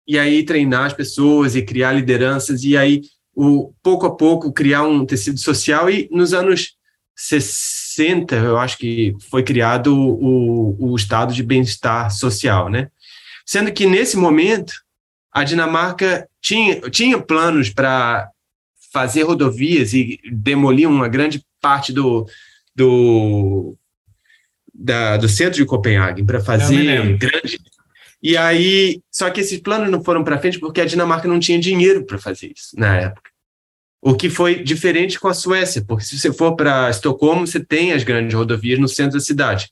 [0.08, 3.02] e aí treinar as pessoas e criar lideranças e aí
[3.36, 6.78] o pouco a pouco criar um tecido social e nos anos
[7.17, 12.89] 60 eu acho que foi criado o, o estado de bem-estar social, né?
[13.45, 14.72] Sendo que nesse momento
[15.32, 18.30] a Dinamarca tinha, tinha planos para
[18.92, 22.28] fazer rodovias e demolir uma grande parte do,
[22.76, 23.76] do,
[24.74, 27.60] da, do centro de Copenhague para fazer grande,
[28.22, 31.60] e aí, só que esses planos não foram para frente porque a Dinamarca não tinha
[31.60, 33.30] dinheiro para fazer isso na época.
[34.02, 37.94] O que foi diferente com a Suécia, porque se você for para Estocolmo, você tem
[37.94, 39.70] as grandes rodovias no centro da cidade.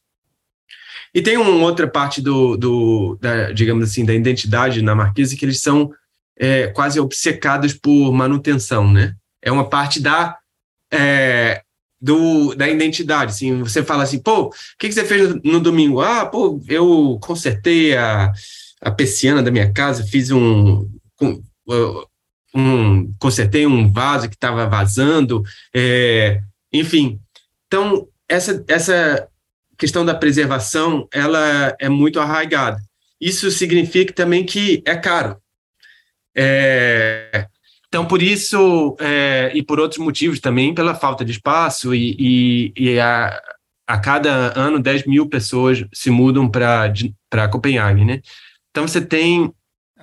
[1.14, 5.62] E tem uma outra parte do, do da, digamos assim, da identidade dinamarquesa que eles
[5.62, 5.92] são
[6.38, 9.16] é, quase obcecados por manutenção, né?
[9.42, 10.38] É uma parte da
[10.92, 11.62] é,
[12.00, 13.32] do, da identidade.
[13.32, 16.02] Assim, você fala assim, pô, o que, que você fez no domingo?
[16.02, 18.32] Ah, pô, eu consertei a,
[18.82, 20.88] a persiana da minha casa, fiz um,
[22.54, 25.44] um consertei um vaso que estava vazando,
[25.74, 26.42] é,
[26.72, 27.20] enfim.
[27.68, 29.28] Então, essa, essa
[29.78, 32.80] questão da preservação, ela é muito arraigada.
[33.20, 35.38] Isso significa também que é caro.
[36.36, 37.48] É,
[37.88, 42.74] então, por isso, é, e por outros motivos também, pela falta de espaço, e, e,
[42.76, 43.42] e a,
[43.88, 48.22] a cada ano 10 mil pessoas se mudam para Copenhague, né?
[48.70, 49.52] Então, você tem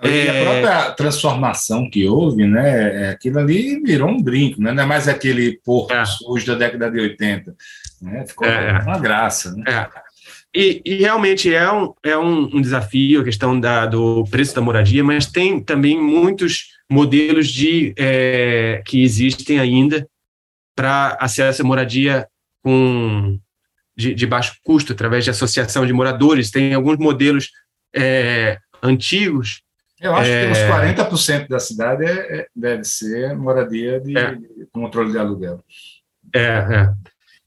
[0.03, 3.05] e a é, própria transformação que houve, né?
[3.05, 4.73] É, aquilo ali virou um brinco, né?
[4.73, 6.05] não é mais aquele porco é.
[6.05, 7.55] sujo da década de 80.
[8.05, 8.27] Né?
[8.27, 8.79] Ficou é.
[8.83, 9.53] uma graça.
[9.55, 9.65] Né?
[9.67, 10.05] É.
[10.55, 14.61] E, e, realmente é, um, é um, um, desafio a questão da, do preço da
[14.61, 20.07] moradia, mas tem também muitos modelos de, é, que existem ainda
[20.77, 22.29] para acesso à moradia
[22.63, 23.39] com,
[23.97, 26.53] de, de, baixo custo, através de associação de moradores.
[26.53, 27.51] Tem alguns modelos
[27.95, 29.61] é, antigos.
[30.01, 34.35] Eu acho que uns 40% da cidade é, é, deve ser moradia de, é.
[34.35, 35.65] de controle de aluguel.
[36.33, 36.95] É, é.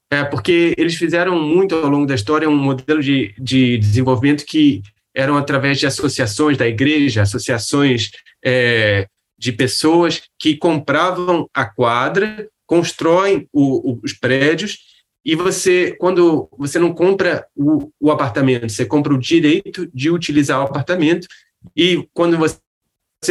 [0.09, 4.81] É, porque eles fizeram muito ao longo da história um modelo de, de desenvolvimento que
[5.13, 8.11] eram através de associações da igreja, associações
[8.43, 14.79] é, de pessoas que compravam a quadra, constroem o, o, os prédios
[15.25, 20.61] e você, quando você não compra o, o, apartamento, você compra o direito de utilizar
[20.61, 21.27] o apartamento
[21.75, 22.59] e quando você,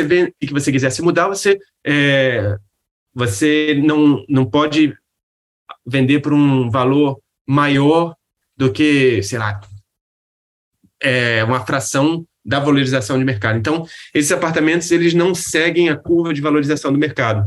[0.04, 2.58] vê que você quiser se mudar, você é,
[3.14, 4.94] você não, não pode
[5.86, 8.14] vender por um valor maior
[8.56, 9.60] do que, sei lá,
[11.00, 13.58] é, uma fração da valorização de mercado.
[13.58, 17.44] Então, esses apartamentos eles não seguem a curva de valorização do mercado.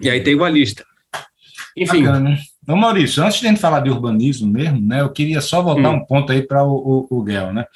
[0.00, 0.84] E aí tem uma lista.
[1.76, 2.04] Enfim.
[2.04, 2.38] Bacana.
[2.62, 5.90] Então, Maurício, antes de a gente falar de urbanismo mesmo, né, eu queria só voltar
[5.90, 5.96] hum.
[5.96, 7.66] um ponto aí para o, o, o Gel, né?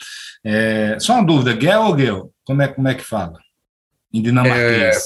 [0.42, 2.32] É, só uma dúvida, Gel ou Gel?
[2.44, 3.38] Como é, como é que fala?
[4.12, 4.96] Em dinamarquês.
[4.96, 5.00] É,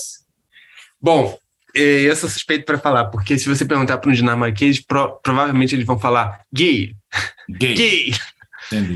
[1.00, 1.36] bom,
[1.74, 5.86] eu sou suspeito para falar, porque se você perguntar para um dinamarquês, pro, provavelmente eles
[5.86, 6.94] vão falar gay.
[7.48, 7.74] Gay.
[7.74, 8.14] gay.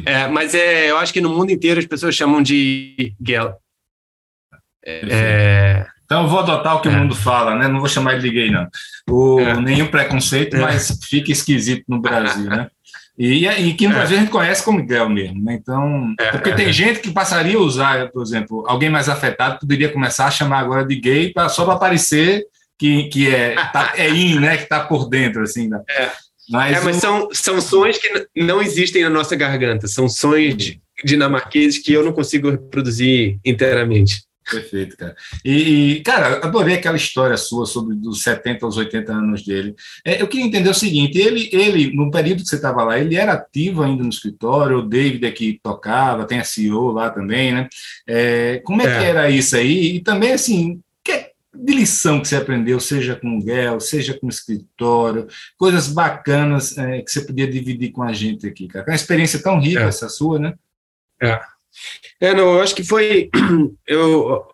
[0.05, 3.57] É, mas é, eu acho que no mundo inteiro as pessoas chamam de gel.
[4.85, 6.97] É, então eu vou adotar o que o é.
[6.97, 7.66] mundo fala, né?
[7.66, 8.68] Não vou chamar ele de gay, não.
[9.11, 9.61] O, é.
[9.61, 12.68] Nenhum preconceito, mas fica esquisito no Brasil, né?
[13.18, 15.55] E, e que no Brasil a gente conhece como Miguel mesmo, né?
[15.55, 20.27] Então, porque tem gente que passaria a usar, por exemplo, alguém mais afetado poderia começar
[20.27, 22.45] a chamar agora de gay pra, só para aparecer
[22.79, 24.57] que, que é, tá, é in, né?
[24.57, 25.68] Que está por dentro, assim.
[25.68, 25.81] Né?
[25.89, 26.11] É.
[26.49, 31.79] Mas, é, mas são, são sons que não existem na nossa garganta, são sons dinamarqueses
[31.79, 34.27] que eu não consigo reproduzir inteiramente.
[34.49, 35.16] Perfeito, cara.
[35.45, 39.74] E, cara, adorei aquela história sua sobre dos 70 aos 80 anos dele.
[40.05, 43.16] É, eu queria entender o seguinte: ele, ele no período que você estava lá, ele
[43.16, 47.68] era ativo ainda no escritório, o David é tocava, tem a CEO lá também, né?
[48.07, 49.97] É, como é, é, que era isso aí?
[49.97, 50.86] E também, assim, que,
[51.59, 55.26] de lição que você aprendeu, seja com o Guel, seja com o escritório,
[55.57, 58.84] coisas bacanas é, que você podia dividir com a gente aqui, cara.
[58.86, 59.88] É uma experiência tão rica é.
[59.88, 60.54] essa sua, né?
[61.22, 61.40] É.
[62.20, 63.30] É, não, eu acho que foi.
[63.86, 64.46] Eu,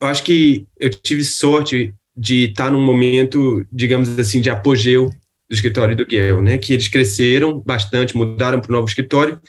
[0.00, 5.08] eu acho que eu tive sorte de estar num momento, digamos assim, de apogeu
[5.48, 6.58] do escritório do Guel, né?
[6.58, 9.40] Que eles cresceram bastante, mudaram para o novo escritório,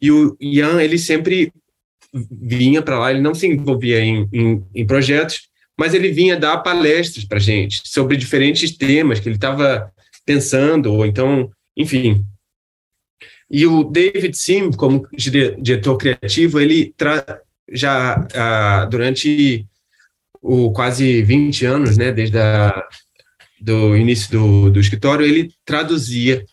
[0.00, 1.52] e o Ian, ele sempre
[2.30, 5.49] vinha para lá, ele não se envolvia em, em, em projetos,
[5.80, 9.90] mas ele vinha dar palestras para gente sobre diferentes temas que ele estava
[10.26, 12.22] pensando, ou então, enfim.
[13.50, 15.08] E o David Sim, como
[15.58, 16.94] diretor criativo, ele
[17.72, 19.66] já ah, durante
[20.42, 22.86] o quase 20 anos, né, desde a,
[23.58, 26.44] do início do, do escritório, ele traduzia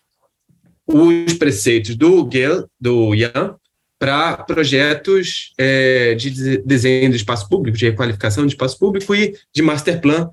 [0.85, 3.57] os preceitos do Gale, do Ian,
[3.99, 9.61] para projetos é, de desenho de espaço público, de requalificação de espaço público e de
[9.61, 10.29] master plan,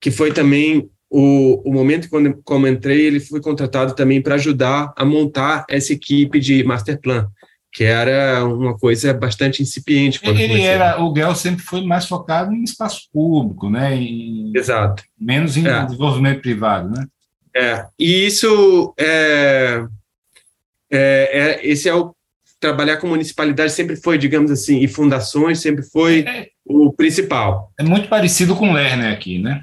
[0.00, 4.92] que foi também o, o momento quando como entrei, ele foi contratado também para ajudar
[4.96, 7.28] a montar essa equipe de master plan,
[7.72, 10.20] que era uma coisa bastante incipiente.
[10.22, 13.94] ele era, o GEL sempre foi mais focado em espaço público, né?
[13.94, 15.04] Em, Exato.
[15.18, 15.84] Menos em é.
[15.84, 17.06] desenvolvimento privado, né?
[17.54, 19.84] É, e isso é,
[20.90, 22.15] é, é, esse é o
[22.60, 27.72] trabalhar com municipalidade sempre foi, digamos assim, e fundações sempre foi é, o principal.
[27.78, 29.60] É muito parecido com o Lerner aqui, né?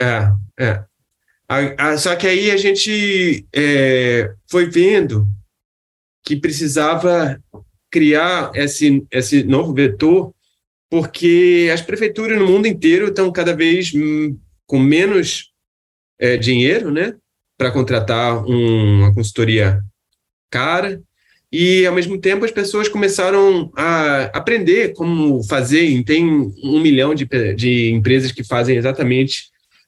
[0.00, 0.84] É, é.
[1.48, 5.26] A, a, só que aí a gente é, foi vendo
[6.24, 7.40] que precisava
[7.90, 10.34] criar esse, esse novo vetor,
[10.90, 15.52] porque as prefeituras no mundo inteiro estão cada vez hum, com menos
[16.18, 17.14] é, dinheiro, né,
[17.56, 19.80] para contratar um, uma consultoria
[20.50, 21.00] cara,
[21.58, 26.04] e, ao mesmo tempo, as pessoas começaram a aprender como fazer.
[26.04, 26.22] Tem
[26.62, 29.44] um milhão de, de empresas que fazem exatamente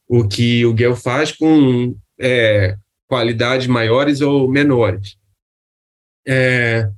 [0.08, 2.74] o que o Gale faz com é,
[3.06, 5.18] qualidades maiores ou menores.
[6.26, 6.88] É,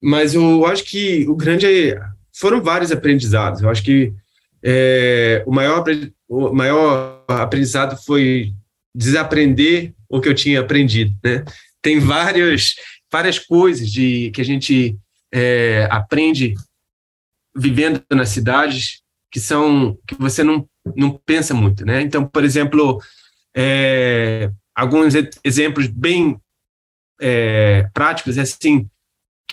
[0.00, 1.66] mas eu acho que o grande
[2.32, 3.62] foram vários aprendizados.
[3.62, 4.12] Eu acho que
[4.62, 5.84] é, o, maior,
[6.28, 8.52] o maior aprendizado foi
[8.94, 11.12] desaprender o que eu tinha aprendido.
[11.24, 11.44] Né?
[11.82, 12.76] Tem vários
[13.12, 14.98] várias coisas de que a gente
[15.30, 16.54] é, aprende
[17.54, 22.00] vivendo nas cidades que são que você não, não pensa muito, né?
[22.00, 23.00] Então, por exemplo,
[23.54, 25.12] é, alguns
[25.44, 26.40] exemplos bem
[27.20, 28.88] é, práticos é assim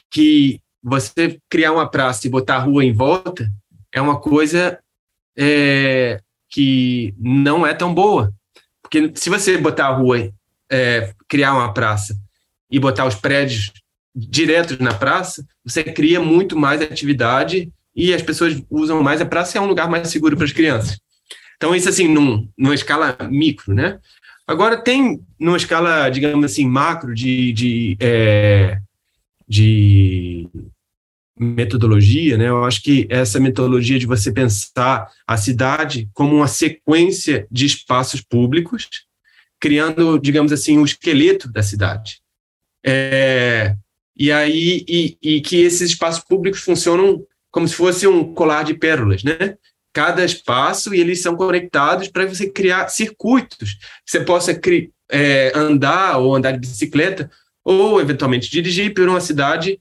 [0.09, 3.51] que você criar uma praça e botar a rua em volta
[3.93, 4.79] é uma coisa
[5.37, 8.33] é, que não é tão boa,
[8.81, 10.31] porque se você botar a rua,
[10.71, 12.17] é, criar uma praça
[12.69, 13.71] e botar os prédios
[14.15, 19.57] diretos na praça, você cria muito mais atividade e as pessoas usam mais a praça
[19.57, 20.99] é um lugar mais seguro para as crianças.
[21.57, 23.99] Então, isso assim, num, numa escala micro, né?
[24.47, 28.79] Agora, tem numa escala, digamos assim, macro de, de, é,
[29.47, 30.47] de
[31.37, 32.49] metodologia, né?
[32.49, 38.21] Eu acho que essa metodologia de você pensar a cidade como uma sequência de espaços
[38.21, 38.87] públicos,
[39.59, 42.21] criando, digamos assim, o um esqueleto da cidade.
[42.85, 43.75] É,
[44.15, 48.73] e aí e, e, que esses espaços públicos funcionam como se fosse um colar de
[48.73, 49.57] pérolas, né?
[49.93, 54.57] Cada espaço e eles são conectados para você criar circuitos você possa
[55.11, 57.29] é, andar ou andar de bicicleta
[57.63, 59.79] ou eventualmente dirigir por uma cidade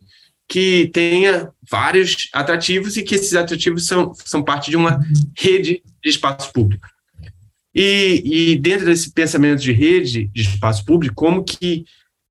[0.49, 4.99] que tenha vários atrativos e que esses atrativos são, são parte de uma
[5.36, 6.90] rede de espaços públicos.
[7.74, 11.84] E, e dentro desse pensamento de rede de espaço público, como que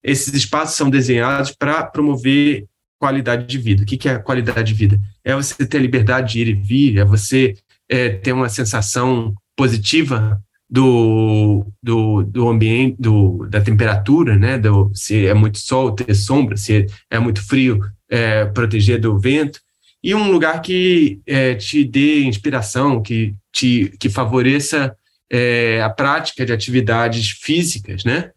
[0.04, 2.66] esses espaços são desenhados para promover
[3.00, 3.84] qualidade de vida.
[3.84, 5.00] O que, é qualidade de vida?
[5.24, 7.56] É você ter liberdade de ir e vir, é você
[7.90, 14.58] é, ter uma sensação positiva do, do, do ambiente, do, da temperatura, né?
[14.58, 17.80] Do, se é muito sol, ter sombra, se é muito frio,
[18.10, 19.60] é, proteger do vento.
[20.04, 24.96] E um lugar que é, te dê inspiração, que, te, que favoreça
[25.32, 28.32] é, a prática de atividades físicas, né?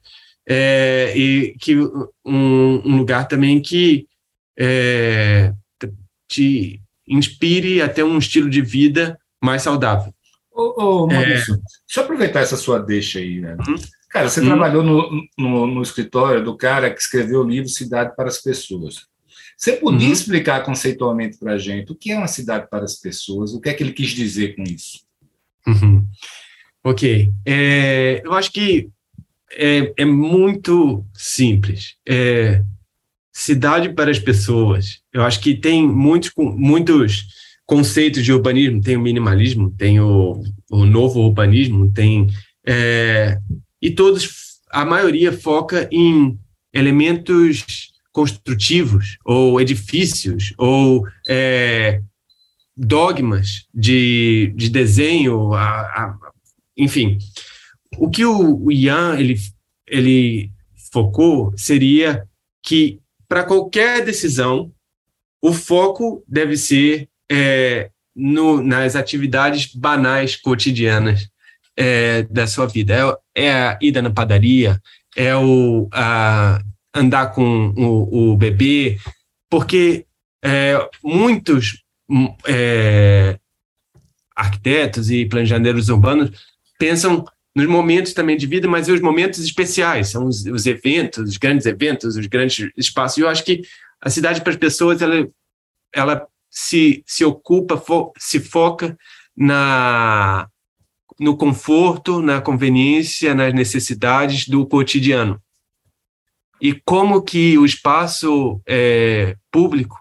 [0.49, 4.07] É, e que um, um, lugar também que
[4.59, 5.53] é,
[6.29, 10.13] te inspire a ter um estilo de vida mais saudável.
[10.53, 11.57] Ô, ô Maurício, é...
[11.57, 13.57] deixa eu aproveitar essa sua deixa aí, né?
[13.67, 13.77] Uhum.
[14.09, 14.47] Cara, você uhum.
[14.47, 19.07] trabalhou no, no, no, escritório do cara que escreveu o livro Cidade para as Pessoas.
[19.57, 20.13] Você podia uhum.
[20.13, 23.69] explicar conceitualmente para a gente o que é uma cidade para as pessoas, o que
[23.69, 25.01] é que ele quis dizer com isso?
[25.67, 26.07] Uhum.
[26.83, 27.31] Ok.
[27.45, 28.89] É, eu acho que
[29.53, 31.97] é, é muito simples.
[32.09, 32.63] É
[33.33, 35.01] cidade para as pessoas.
[35.13, 37.27] Eu acho que tem muitos, muitos
[37.65, 38.81] conceitos de urbanismo.
[38.81, 42.29] Tem o minimalismo, tem o o novo urbanismo tem
[42.67, 43.39] é,
[43.83, 46.39] e todos a maioria foca em
[46.73, 52.01] elementos construtivos ou edifícios ou é,
[52.77, 56.19] dogmas de, de desenho, a, a,
[56.77, 57.19] enfim.
[57.97, 59.37] O que o, Ian ele,
[59.87, 60.51] ele
[60.93, 62.27] focou seria
[62.63, 64.73] que para qualquer decisão
[65.43, 71.29] o foco deve ser é, no, nas atividades banais cotidianas
[71.77, 72.95] é, da sua vida.
[73.35, 74.81] É, é, a ida na padaria,
[75.17, 76.61] é o a,
[76.95, 78.99] andar com o, o bebê,
[79.49, 80.05] porque
[80.43, 81.83] é, muitos
[82.47, 83.39] é,
[84.35, 86.31] arquitetos e planejadores urbanos
[86.79, 87.25] pensam
[87.55, 91.67] nos momentos também de vida, mas os momentos especiais, são os, os eventos, os grandes
[91.67, 93.19] eventos, os grandes espaços.
[93.19, 93.63] E eu acho que
[94.01, 95.29] a cidade para as pessoas, ela,
[95.93, 98.97] ela se, se ocupa, fo, se foca
[99.37, 100.49] na,
[101.19, 105.41] no conforto, na conveniência, nas necessidades do cotidiano.
[106.61, 109.99] E como que o espaço é, público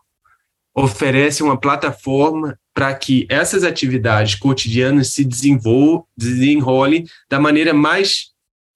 [0.76, 8.28] oferece uma plataforma para que essas atividades cotidianas se desenrolem da maneira mais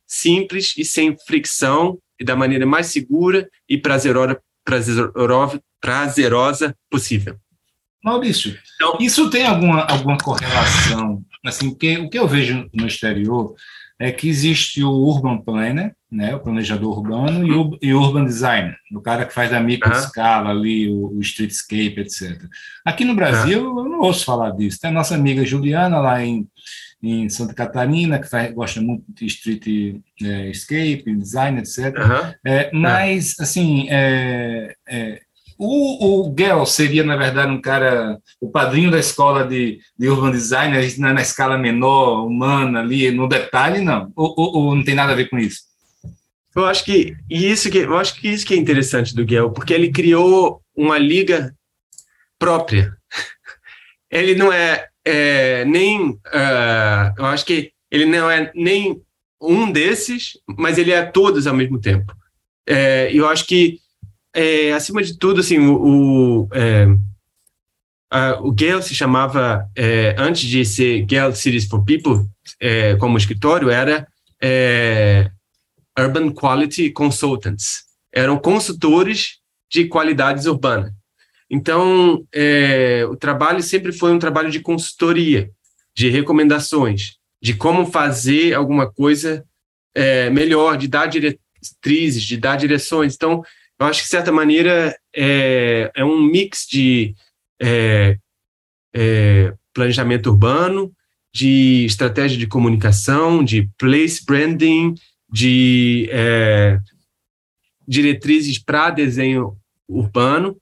[0.05, 7.37] simples e sem fricção e da maneira mais segura e prazerosa, prazerosa, prazerosa possível.
[8.03, 11.23] Maurício, então, isso tem alguma, alguma correlação?
[11.45, 13.55] Assim, o que, o que eu vejo no exterior
[13.97, 18.77] é que existe o urban planner, né, o planejador urbano, e o, e urban designer,
[18.93, 19.97] o cara que faz a micro uhum.
[19.97, 22.43] escala ali, o, o, streetscape, etc.
[22.85, 23.79] Aqui no Brasil, uhum.
[23.79, 24.79] eu não ouço falar disso.
[24.79, 26.47] Tem a nossa amiga Juliana lá em,
[27.01, 31.77] em Santa Catarina, que faz, gosta muito de streetscape, é, design, etc.
[31.97, 32.33] Uhum.
[32.45, 35.19] É, mas, assim, é, é
[35.57, 40.31] o, o Gell seria, na verdade, um cara, o padrinho da escola de, de urban
[40.31, 44.11] design, na, na escala menor, humana, ali, no detalhe, não?
[44.15, 45.72] Ou, ou, ou, não tem nada a ver com isso?
[46.55, 49.73] Eu acho que isso que eu acho que isso que é interessante do Gell, porque
[49.73, 51.53] ele criou uma liga
[52.37, 52.95] própria.
[54.11, 59.01] Ele não é, é nem, uh, eu acho que ele não é nem
[59.41, 62.15] um desses, mas ele é todos ao mesmo tempo.
[62.67, 63.79] É, eu acho que
[64.33, 66.87] é, acima de tudo, assim, o, o, é,
[68.09, 72.27] a, o Gale se chamava, é, antes de ser Gale Cities for People,
[72.59, 74.07] é, como escritório, era
[74.41, 75.29] é,
[75.97, 77.83] Urban Quality Consultants.
[78.13, 79.39] Eram consultores
[79.71, 80.91] de qualidades urbanas.
[81.49, 85.51] Então, é, o trabalho sempre foi um trabalho de consultoria,
[85.95, 89.43] de recomendações, de como fazer alguma coisa
[90.31, 93.13] melhor, de dar diretrizes, de dar direções.
[93.13, 93.43] Então,
[93.79, 97.13] eu acho que, de certa maneira, é, é um mix de
[97.61, 98.17] é,
[98.93, 100.91] é, planejamento urbano,
[101.33, 104.93] de estratégia de comunicação, de place branding,
[105.33, 106.77] de é,
[107.87, 109.57] diretrizes para desenho
[109.89, 110.55] urbano,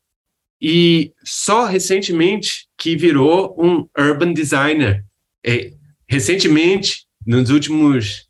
[0.61, 5.03] e só recentemente que virou um urban designer.
[5.45, 5.73] É,
[6.07, 8.27] recentemente, nos últimos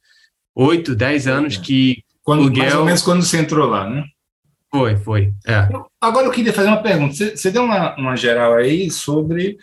[0.56, 4.04] oito, dez anos, que quando, o Mais ou menos quando você entrou lá, né?
[4.72, 5.34] Foi, foi.
[5.46, 5.68] É.
[6.00, 7.14] Agora eu queria fazer uma pergunta.
[7.14, 9.58] Você, você deu uma, uma, geral aí sobre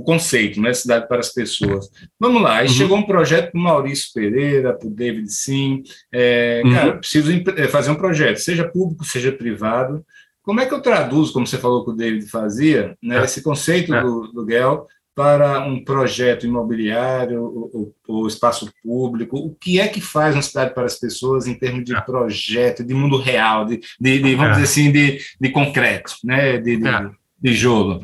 [0.00, 0.72] o conceito, né?
[0.72, 1.88] Cidade para as pessoas.
[2.18, 2.72] Vamos lá, aí uhum.
[2.72, 5.82] chegou um projeto para o Maurício Pereira, para o David Sim.
[6.10, 6.72] É, uhum.
[6.72, 10.04] Cara, preciso é, fazer um projeto, seja público, seja privado.
[10.42, 13.24] Como é que eu traduzo, como você falou que o David fazia, né, é.
[13.24, 14.00] esse conceito é.
[14.00, 19.36] do, do GEL para um projeto imobiliário ou, ou, espaço público?
[19.36, 22.00] O que é que faz uma cidade para as pessoas em termos de é.
[22.00, 24.60] projeto, de mundo real, de, de, de vamos é.
[24.60, 26.56] dizer assim, de, de concreto, né?
[26.56, 27.10] de, de, é.
[27.38, 28.02] de jogo?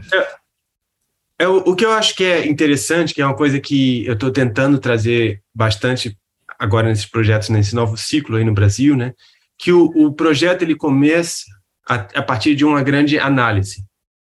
[1.38, 4.30] É, o que eu acho que é interessante, que é uma coisa que eu estou
[4.30, 6.16] tentando trazer bastante
[6.58, 9.12] agora nesses projetos, nesse novo ciclo aí no Brasil, né?
[9.58, 11.44] que o, o projeto ele começa
[11.88, 13.84] a, a partir de uma grande análise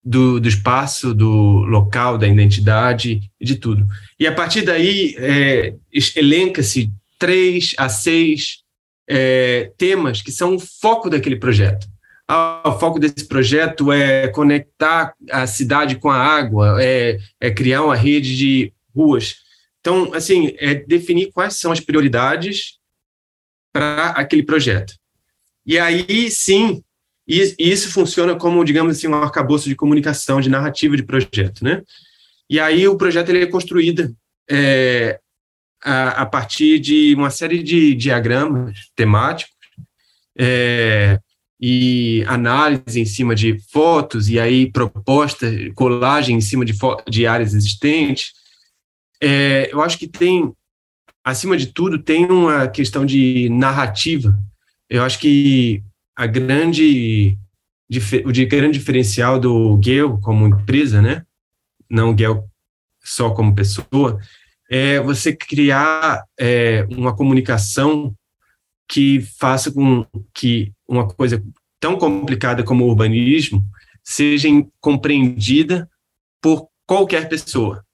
[0.04, 3.86] do, do espaço, do local, da identidade de tudo.
[4.20, 5.74] E a partir daí, é,
[6.16, 8.60] elenca-se três a seis
[9.10, 11.88] é, temas que são o foco daquele projeto.
[12.32, 17.84] Ah, o foco desse projeto é conectar a cidade com a água, é, é criar
[17.84, 19.38] uma rede de ruas.
[19.80, 22.78] Então, assim, é definir quais são as prioridades
[23.74, 24.94] para aquele projeto.
[25.66, 26.84] E aí, sim,
[27.28, 31.82] isso funciona como, digamos assim, um arcabouço de comunicação, de narrativa de projeto, né?
[32.48, 34.16] E aí o projeto ele é construído
[34.48, 35.20] é,
[35.84, 39.56] a, a, partir de uma série de diagramas temáticos
[40.38, 41.20] é,
[41.60, 46.74] e análise em cima de fotos e aí proposta, colagem em cima de,
[47.10, 48.40] de áreas existentes
[49.22, 50.54] é, eu acho que tem,
[51.24, 54.40] acima de tudo, tem uma questão de narrativa.
[54.90, 55.84] Eu acho que
[56.16, 57.38] a grande,
[58.26, 61.26] o de grande diferencial do Gale como empresa, né?
[61.90, 62.42] Não o Gale
[63.04, 64.20] só como pessoa,
[64.70, 68.16] é você criar é, uma comunicação
[68.88, 71.42] que faça com que uma coisa
[71.80, 73.64] tão complicada como o urbanismo
[74.04, 74.50] seja
[74.82, 75.90] compreendida
[76.42, 77.86] por qualquer pessoa,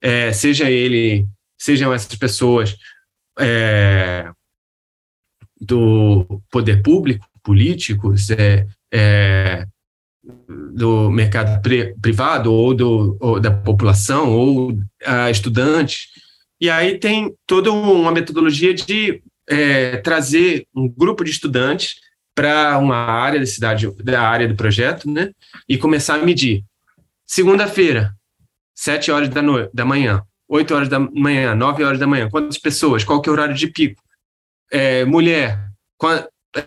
[0.00, 1.26] é, seja ele,
[1.58, 2.76] sejam essas pessoas
[3.38, 4.30] é,
[5.60, 9.66] do poder público, políticos, é, é
[10.74, 11.60] do mercado
[12.00, 16.08] privado ou, do, ou da população ou uh, estudantes.
[16.60, 21.96] E aí tem toda uma metodologia de é, trazer um grupo de estudantes
[22.38, 25.32] para uma área da cidade, da área do projeto, né?
[25.68, 26.62] E começar a medir.
[27.26, 28.14] Segunda-feira,
[28.76, 32.28] sete horas da, no da manhã, oito horas da manhã, nove horas da manhã.
[32.30, 33.02] Quantas pessoas?
[33.02, 34.00] Qual que é o horário de pico?
[34.70, 35.58] É, mulher,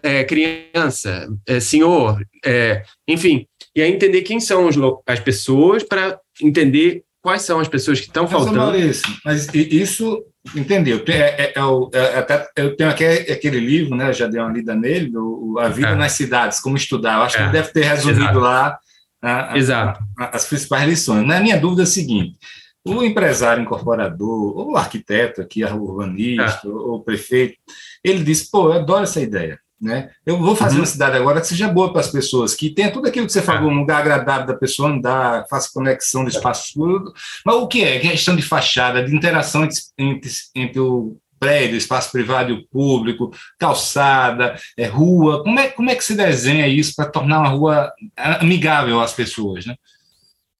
[0.04, 3.48] é, criança, é, senhor, é, enfim.
[3.74, 4.76] E aí entender quem são os,
[5.08, 8.58] as pessoas para entender quais são as pessoas que estão faltando.
[8.58, 10.22] Maurício, mas isso,
[10.56, 11.04] entendeu?
[11.08, 14.10] É, é, é, eu tenho aqui aquele livro, né?
[14.10, 17.18] Eu já dei uma lida nele, do, A Vida nas Cidades, como estudar.
[17.18, 18.40] Eu acho que deve ter resumido Exato.
[18.40, 18.80] lá
[19.22, 21.26] a, a, a, as principais lições.
[21.26, 22.38] Na minha dúvida é a seguinte:
[22.84, 27.56] o empresário incorporador, ou o arquiteto aqui, o urbanista, ou o prefeito,
[28.04, 29.60] ele diz: pô, eu adoro essa ideia.
[29.82, 30.12] Né?
[30.24, 30.82] Eu vou fazer uhum.
[30.82, 33.42] uma cidade agora que seja boa para as pessoas, que tenha tudo aquilo que você
[33.42, 37.12] falou, um lugar agradável da pessoa andar, faça conexão do espaço tudo.
[37.44, 38.00] Mas o que é?
[38.00, 43.32] Questão de fachada, de interação entre, entre, entre o prédio, espaço privado e o público,
[43.58, 45.42] calçada, é, rua.
[45.44, 47.92] Como é, como é que se desenha isso para tornar uma rua
[48.40, 49.66] amigável às pessoas?
[49.66, 49.76] Né?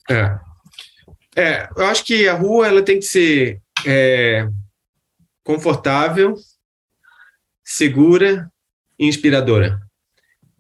[0.10, 0.40] É.
[1.36, 4.48] é, eu acho que a rua ela tem que ser é,
[5.44, 6.34] confortável,
[7.64, 8.51] segura
[9.08, 9.80] inspiradora.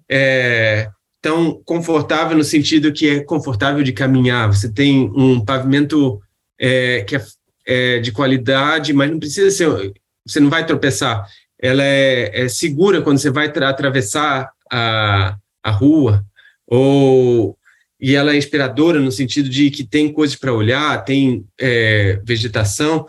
[0.09, 0.89] É,
[1.21, 4.47] tão confortável no sentido que é confortável de caminhar.
[4.47, 6.19] Você tem um pavimento
[6.59, 7.25] é, que é,
[7.65, 9.93] é, de qualidade, mas não precisa ser.
[10.25, 11.25] Você não vai tropeçar.
[11.59, 16.25] Ela é, é segura quando você vai atravessar a, a rua,
[16.65, 17.55] ou
[17.99, 23.05] e ela é inspiradora no sentido de que tem coisas para olhar, tem é, vegetação.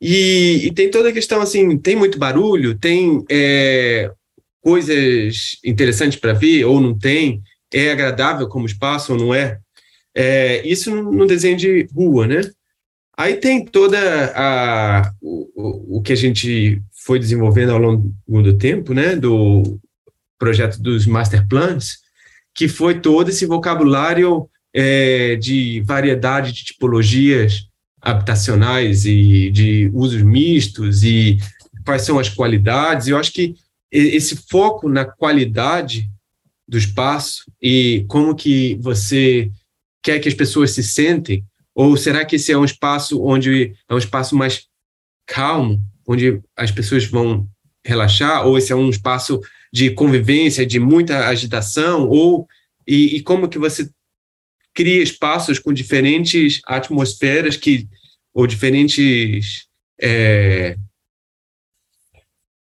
[0.00, 4.12] E, e, tem toda a questão assim, tem muito barulho, tem é,
[4.62, 7.42] coisas interessantes para ver ou não tem,
[7.72, 9.58] é agradável como espaço ou não é.
[10.14, 12.40] é isso no desenho de rua, né?
[13.16, 13.98] Aí tem toda
[14.34, 19.78] a o, o que a gente foi desenvolvendo ao longo do tempo, né, do
[20.38, 21.98] projeto dos master plans,
[22.54, 27.68] que foi todo esse vocabulário é, de variedade de tipologias
[28.00, 31.38] habitacionais e de usos mistos e
[31.84, 33.08] quais são as qualidades.
[33.08, 33.54] Eu acho que
[33.92, 36.08] esse foco na qualidade
[36.66, 39.50] do espaço e como que você
[40.02, 41.44] quer que as pessoas se sentem?
[41.74, 44.66] Ou será que esse é um espaço onde é um espaço mais
[45.26, 47.46] calmo onde as pessoas vão
[47.84, 48.46] relaxar?
[48.46, 49.40] Ou esse é um espaço
[49.72, 52.08] de convivência de muita agitação?
[52.08, 52.46] Ou
[52.86, 53.88] e, e como que você
[54.74, 57.86] cria espaços com diferentes atmosferas que
[58.34, 59.66] ou diferentes
[60.00, 60.76] é,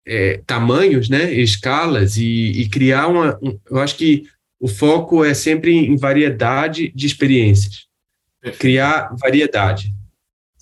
[0.09, 3.39] é, tamanhos, né, escalas e, e criar uma.
[3.43, 4.25] Um, eu acho que
[4.59, 7.87] o foco é sempre em variedade de experiências,
[8.41, 8.61] Perfeito.
[8.61, 9.95] criar variedade.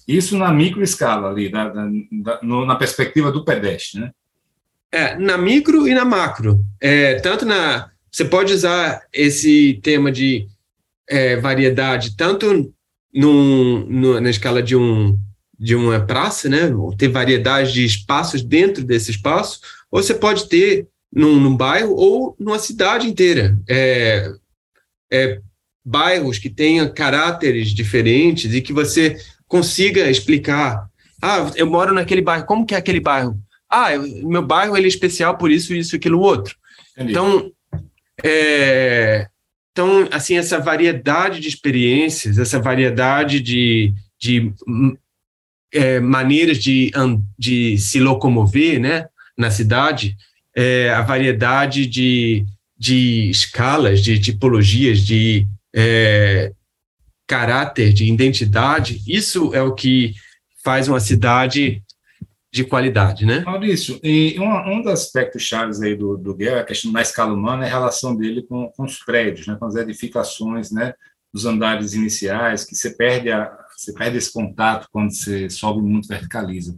[0.07, 4.11] Isso na micro escala ali, na, na, na, perspectiva do pedestre, né?
[4.93, 6.61] É, na micro e na macro.
[6.81, 7.91] É, tanto na.
[8.11, 10.47] Você pode usar esse tema de
[11.09, 12.73] é, variedade tanto
[13.13, 15.19] num, no, na escala de um
[15.59, 16.71] de uma praça, né?
[16.99, 22.37] Ter variedade de espaços dentro desse espaço, ou você pode ter num, num bairro ou
[22.39, 23.59] numa cidade inteira.
[23.69, 24.31] É,
[25.13, 25.41] é,
[25.85, 30.89] bairros que tenham caráteres diferentes e que você consiga explicar.
[31.23, 32.45] Ah, eu moro naquele bairro.
[32.45, 33.39] Como que é aquele bairro?
[33.71, 36.57] Ah, eu, meu bairro ele é especial por isso, isso, aquilo, outro.
[36.95, 37.13] Entendi.
[37.13, 37.53] Então,
[38.25, 39.29] é,
[39.73, 44.53] então, assim, essa variedade de experiências, essa variedade de, de
[45.73, 46.91] é, maneiras de,
[47.39, 49.07] de se locomover né,
[49.37, 50.17] na cidade,
[50.55, 52.45] é, a variedade de,
[52.79, 56.53] de escalas, de tipologias, de é,
[57.27, 60.15] caráter, de identidade, isso é o que
[60.65, 61.83] faz uma cidade
[62.53, 63.41] de qualidade, né?
[63.41, 67.35] Maurício, e um, um dos aspectos chaves aí do, do Guerra, a questão da escala
[67.35, 70.95] humana, é a relação dele com, com os prédios, né, com as edificações, né,
[71.33, 73.45] dos andares iniciais, que você perde a,
[73.77, 76.77] você perde esse contato quando você sobe muito, verticaliza.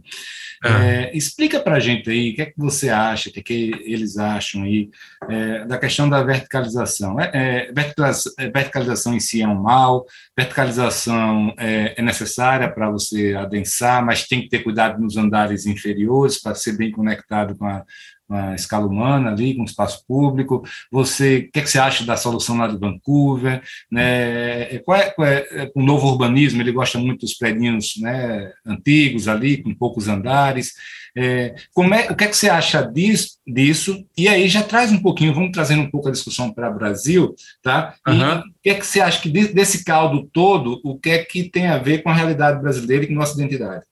[0.63, 0.83] Ah.
[0.83, 3.43] É, explica para a gente aí o que é que você acha, o que, é
[3.43, 4.89] que eles acham aí
[5.29, 7.19] é, da questão da verticalização.
[7.19, 9.13] É, é verticalização.
[9.13, 10.05] em si é um mal,
[10.37, 16.41] verticalização é, é necessária para você adensar, mas tem que ter cuidado nos andares inferiores
[16.41, 17.85] para ser bem conectado com a,
[18.29, 20.63] na escala humana ali, com espaço público.
[20.91, 23.61] Você, o que, é que você acha da solução lá de Vancouver?
[23.91, 24.77] Né?
[24.79, 29.61] Qual é, qual é, o novo urbanismo, ele gosta muito dos prédios né, antigos ali,
[29.63, 30.73] com poucos andares.
[31.15, 34.05] É, como é, o que é que você acha disso, disso?
[34.17, 37.33] E aí já traz um pouquinho, vamos trazendo um pouco a discussão para o Brasil,
[37.63, 37.95] tá?
[38.07, 38.39] E uhum.
[38.39, 41.67] o que é que você acha que desse caldo todo, o que é que tem
[41.67, 43.83] a ver com a realidade brasileira e com nossa identidade?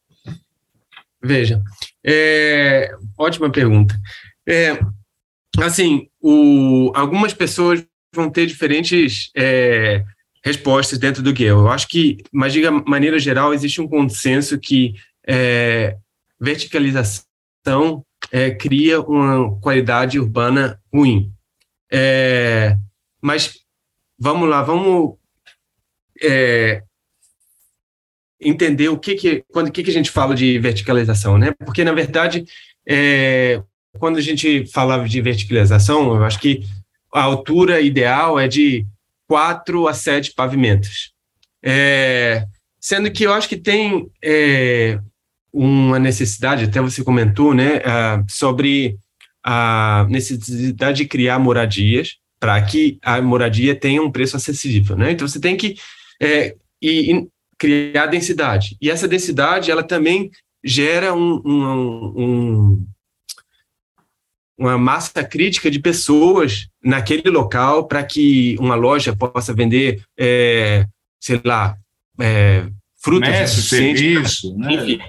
[1.21, 1.61] Veja,
[2.05, 3.99] é, ótima pergunta.
[4.47, 4.79] É,
[5.61, 10.03] assim, o, algumas pessoas vão ter diferentes é,
[10.43, 11.59] respostas dentro do eu.
[11.59, 14.95] Eu acho que, mas de maneira geral, existe um consenso que
[15.27, 15.97] é,
[16.39, 17.25] verticalização
[18.31, 21.31] é, cria uma qualidade urbana ruim.
[21.91, 22.77] É,
[23.21, 23.59] mas
[24.17, 25.15] vamos lá, vamos
[26.21, 26.83] é,
[28.39, 31.53] entender o que que quando que, que a gente fala de verticalização, né?
[31.65, 32.45] Porque na verdade
[32.87, 33.61] é,
[33.97, 36.63] quando a gente falava de verticalização, eu acho que
[37.13, 38.85] a altura ideal é de
[39.27, 41.11] 4 a 7 pavimentos.
[41.63, 42.45] É,
[42.79, 44.99] sendo que eu acho que tem é,
[45.51, 48.97] uma necessidade, até você comentou, né, uh, sobre
[49.43, 55.11] a necessidade de criar moradias para que a moradia tenha um preço acessível, né?
[55.11, 55.75] Então você tem que
[56.21, 57.27] é, e, e
[57.57, 58.77] criar densidade.
[58.81, 60.29] E essa densidade, ela também
[60.63, 62.87] gera um, um, um
[64.57, 70.85] uma massa crítica de pessoas naquele local para que uma loja possa vender, é,
[71.19, 71.77] sei lá,
[72.19, 73.29] é, frutas.
[73.29, 74.73] Comércio, serviço, né?
[74.73, 74.99] Enfim.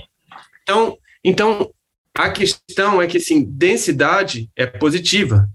[0.63, 1.73] Então, então,
[2.15, 5.49] a questão é que, assim, densidade é positiva,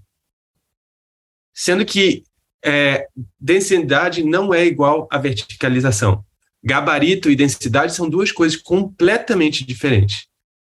[1.54, 2.24] sendo que
[2.64, 3.06] é,
[3.38, 6.24] densidade não é igual a verticalização.
[6.62, 10.26] Gabarito e densidade são duas coisas completamente diferentes,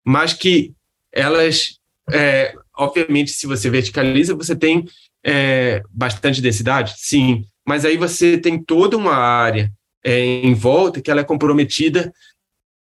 [0.04, 0.74] mas que
[1.14, 1.80] elas
[2.12, 4.86] é, obviamente, se você verticaliza, você tem
[5.26, 9.72] é, bastante densidade, sim, mas aí você tem toda uma área
[10.04, 12.14] é, em volta que ela é comprometida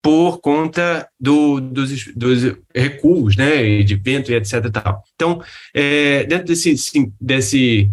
[0.02, 4.70] por conta do, dos, dos, recuos, né, de vento e etc.
[4.70, 5.02] Tal.
[5.16, 5.42] Então,
[5.74, 6.76] é, dentro desse,
[7.22, 7.90] desse,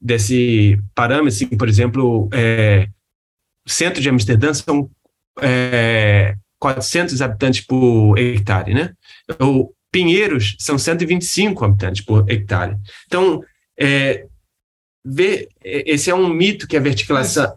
[0.00, 2.88] desse parâmetro, assim, por exemplo, é,
[3.64, 4.90] o centro de Amsterdã são
[5.40, 8.92] é, 400 habitantes por hectare, né?
[9.96, 12.76] Pinheiros são 125 habitantes por hectare.
[13.06, 13.42] Então,
[13.80, 14.26] é,
[15.02, 17.54] ver, é, esse é um mito que a verticalização.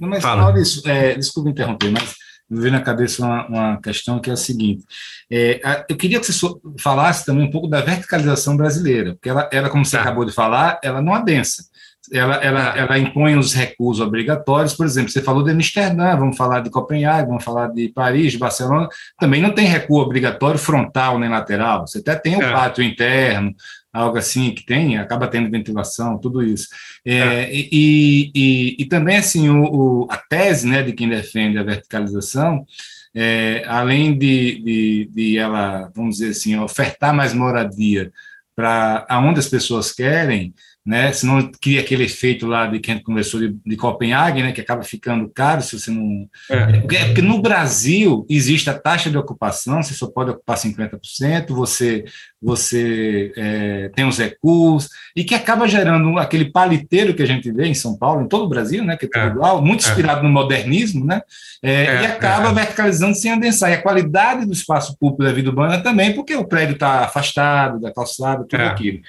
[0.00, 0.24] Não, mas.
[0.24, 2.16] Maurício, é, desculpa interromper, mas
[2.50, 4.84] me veio na cabeça uma, uma, questão que é a seguinte:
[5.30, 6.46] é, a, eu queria que você
[6.76, 10.02] falasse também um pouco da verticalização brasileira, porque ela, ela como você tá.
[10.02, 11.62] acabou de falar, ela não adensa
[12.12, 16.60] ela, ela, ela impõe os recursos obrigatórios, por exemplo, você falou de Amsterdã, vamos falar
[16.60, 18.88] de Copenhague, vamos falar de Paris, de Barcelona,
[19.18, 22.52] também não tem recuo obrigatório frontal nem lateral, você até tem o é.
[22.52, 23.54] pátio interno,
[23.92, 26.68] algo assim que tem, acaba tendo ventilação, tudo isso.
[27.04, 27.54] É, é.
[27.54, 32.64] E, e, e, também, assim, o, o, a tese né, de quem defende a verticalização,
[33.14, 38.10] é, além de, de, de ela, vamos dizer assim, ofertar mais moradia
[38.56, 40.54] para aonde as pessoas querem,
[40.84, 41.12] né?
[41.12, 44.52] Senão cria aquele efeito lá de que a gente conversou de, de Copenhague, né?
[44.52, 46.28] Que acaba ficando caro se você não.
[46.50, 46.56] É.
[46.56, 47.04] é.
[47.06, 52.04] Porque no Brasil existe a taxa de ocupação, você só pode ocupar 50%, você,
[52.40, 57.66] você é, tem os recursos, e que acaba gerando aquele paliteiro que a gente vê
[57.66, 58.96] em São Paulo, em todo o Brasil, né?
[58.96, 59.28] Que é tudo é.
[59.28, 59.88] igual, muito é.
[59.88, 61.22] inspirado no modernismo, né?
[61.62, 63.70] É, e acaba verticalizando sem adensar.
[63.70, 67.80] E a qualidade do espaço público da vida urbana também, porque o prédio está afastado
[67.80, 69.00] da calçada, tudo aquilo.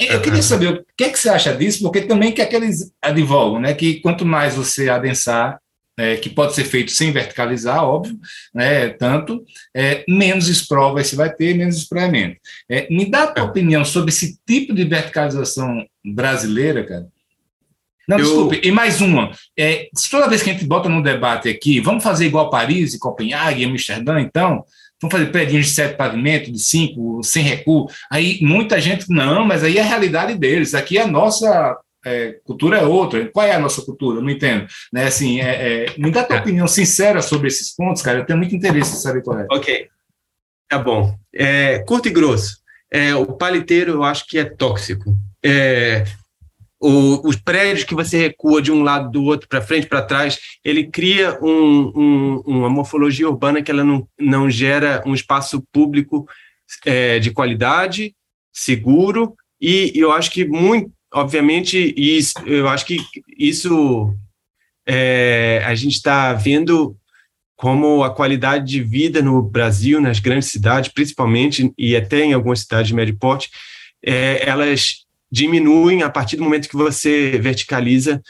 [0.00, 1.82] eu queria saber o que que, é que você acha disso?
[1.82, 5.58] Porque também que aqueles advogam, né, que quanto mais você adensar,
[5.96, 8.18] é, que pode ser feito sem verticalizar, óbvio,
[8.52, 12.36] né, tanto, é, menos esprova você vai ter, menos espraiamento.
[12.68, 13.46] É, me dá a tua é.
[13.46, 17.06] opinião sobre esse tipo de verticalização brasileira, cara?
[18.08, 18.24] Não, eu...
[18.24, 19.30] desculpe, e mais uma.
[19.56, 23.64] É, toda vez que a gente bota no debate aqui, vamos fazer igual Paris, Copenhague,
[23.64, 24.64] Amsterdã, então,
[25.00, 27.88] vamos fazer prédios de sete pavimentos, de cinco, sem recuo.
[28.10, 30.74] Aí muita gente, não, mas aí é a realidade deles.
[30.74, 33.28] Aqui a nossa é, cultura é outra.
[33.30, 34.18] Qual é a nossa cultura?
[34.18, 34.66] Eu não entendo.
[34.92, 35.06] Né?
[35.06, 36.40] Assim, é, é, me dá a tua é.
[36.40, 38.18] opinião sincera sobre esses pontos, cara.
[38.18, 39.46] Eu tenho muito interesse em saber qual é.
[39.50, 39.88] Ok.
[40.68, 41.14] Tá bom.
[41.34, 42.58] É, curto e grosso.
[42.90, 45.16] É, o paliteiro eu acho que é tóxico.
[46.86, 50.38] O, os prédios que você recua de um lado do outro, para frente, para trás,
[50.62, 56.28] ele cria um, um, uma morfologia urbana que ela não, não gera um espaço público
[56.84, 58.14] é, de qualidade,
[58.52, 62.98] seguro, e eu acho que muito, obviamente, isso, eu acho que
[63.38, 64.14] isso
[64.86, 66.94] é, a gente está vendo
[67.56, 72.60] como a qualidade de vida no Brasil, nas grandes cidades, principalmente, e até em algumas
[72.60, 73.48] cidades de médio porte,
[74.04, 75.03] é, elas
[75.34, 78.22] diminuem a partir do momento que você verticaliza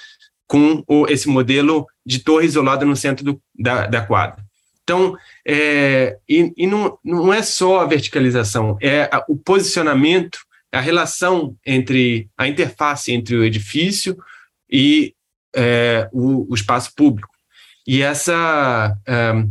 [0.46, 4.42] com o, esse modelo de torre isolada no centro do, da, da quadra.
[4.82, 5.14] Então,
[5.46, 10.38] é, e, e não, não é só a verticalização, é a, o posicionamento,
[10.72, 14.16] a relação entre a interface entre o edifício
[14.70, 15.14] e
[15.54, 17.34] é, o, o, espaço público.
[17.86, 19.44] E essa é,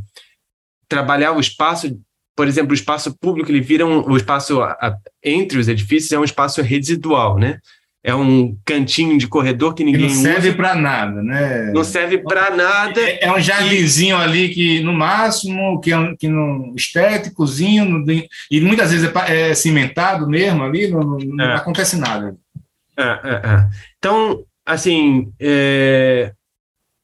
[0.87, 1.99] trabalhar o espaço
[2.35, 6.19] por exemplo, o espaço público, ele vira um, o espaço a, entre os edifícios é
[6.19, 7.59] um espaço residual, né?
[8.05, 11.71] É um cantinho de corredor que ninguém que não serve para nada, né?
[11.71, 12.99] Não serve para nada.
[12.99, 18.03] É, é, um jardinzinho ali que, no máximo, que, é, que no estéticozinho,
[18.51, 21.55] e muitas vezes é, é cimentado mesmo ali, não, não é.
[21.55, 22.35] acontece nada.
[22.97, 25.31] É, é, então, assim,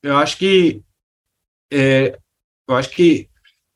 [0.04, 0.82] eu acho que
[2.68, 3.29] eu acho que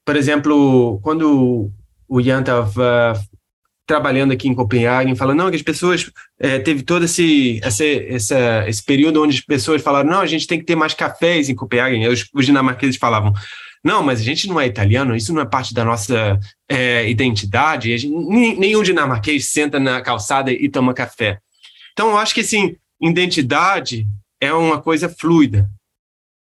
[0.06, 1.72] por exemplo, quando
[2.08, 3.20] o Ian estava
[3.86, 8.84] trabalhando aqui em Copenhague, falando não, que as pessoas é, teve todo esse, esse, esse
[8.84, 12.08] período onde as pessoas falaram não, a gente tem que ter mais cafés em Copenhague.
[12.08, 13.34] Os, os dinamarqueses falavam
[13.84, 16.40] não, mas a gente não é italiano, isso não é parte da nossa
[16.70, 17.98] é, identidade.
[17.98, 21.40] Gente, nenhum dinamarquês senta na calçada e toma café.
[21.92, 24.08] Então, eu acho que assim, identidade
[24.40, 25.70] é uma coisa fluida.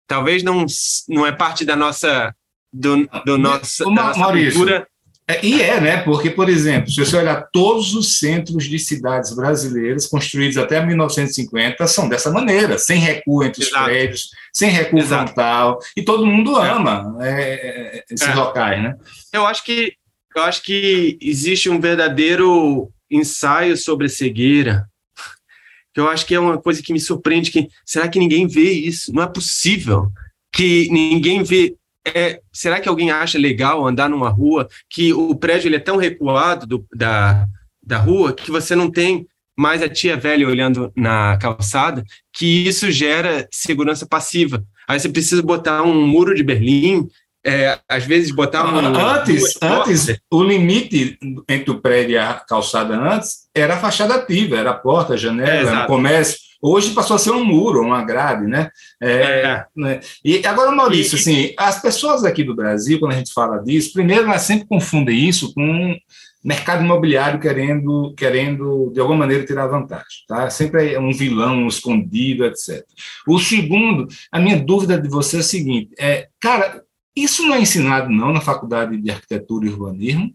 [0.09, 0.67] Talvez não,
[1.09, 2.35] não é parte da nossa
[2.73, 4.87] do, do nosso, da nossa Maurício, cultura.
[5.31, 5.99] É, e é, né?
[5.99, 11.87] Porque, por exemplo, se você olhar todos os centros de cidades brasileiras construídos até 1950
[11.87, 13.85] são dessa maneira, sem recuo entre os Exato.
[13.85, 15.27] prédios, sem recuo Exato.
[15.27, 16.71] frontal, e todo mundo é.
[16.71, 17.43] ama é.
[17.43, 18.35] É, esses é.
[18.35, 18.97] locais, né?
[19.31, 19.93] Eu acho que
[20.35, 24.87] eu acho que existe um verdadeiro ensaio sobre cegueira
[25.93, 28.71] que eu acho que é uma coisa que me surpreende que será que ninguém vê
[28.71, 29.13] isso?
[29.13, 30.11] Não é possível
[30.51, 31.75] que ninguém vê
[32.15, 35.97] é, será que alguém acha legal andar numa rua que o prédio ele é tão
[35.97, 37.47] recuado do, da,
[37.83, 42.91] da rua que você não tem mais a tia velha olhando na calçada, que isso
[42.93, 44.63] gera segurança passiva.
[44.87, 47.09] Aí você precisa botar um muro de Berlim,
[47.45, 48.79] é, às vezes botar um.
[48.79, 54.57] Antes, antes o limite entre o prédio e a calçada antes era a fachada ativa,
[54.57, 56.39] era a porta, a janela, é, o comércio.
[56.61, 58.71] Hoje passou a ser um muro, uma grade, né?
[59.01, 59.67] É, é.
[59.77, 60.01] Né?
[60.25, 63.93] E agora, Maurício, e, assim, as pessoas aqui do Brasil, quando a gente fala disso,
[63.93, 65.97] primeiro elas sempre confundem isso com
[66.43, 70.49] mercado imobiliário querendo, querendo de alguma maneira tirar vantagem, tá?
[70.51, 72.85] Sempre é um vilão um escondido, etc.
[73.27, 76.83] O segundo, a minha dúvida de você é a seguinte: é, cara,
[77.15, 80.35] isso não é ensinado não na faculdade de arquitetura e urbanismo?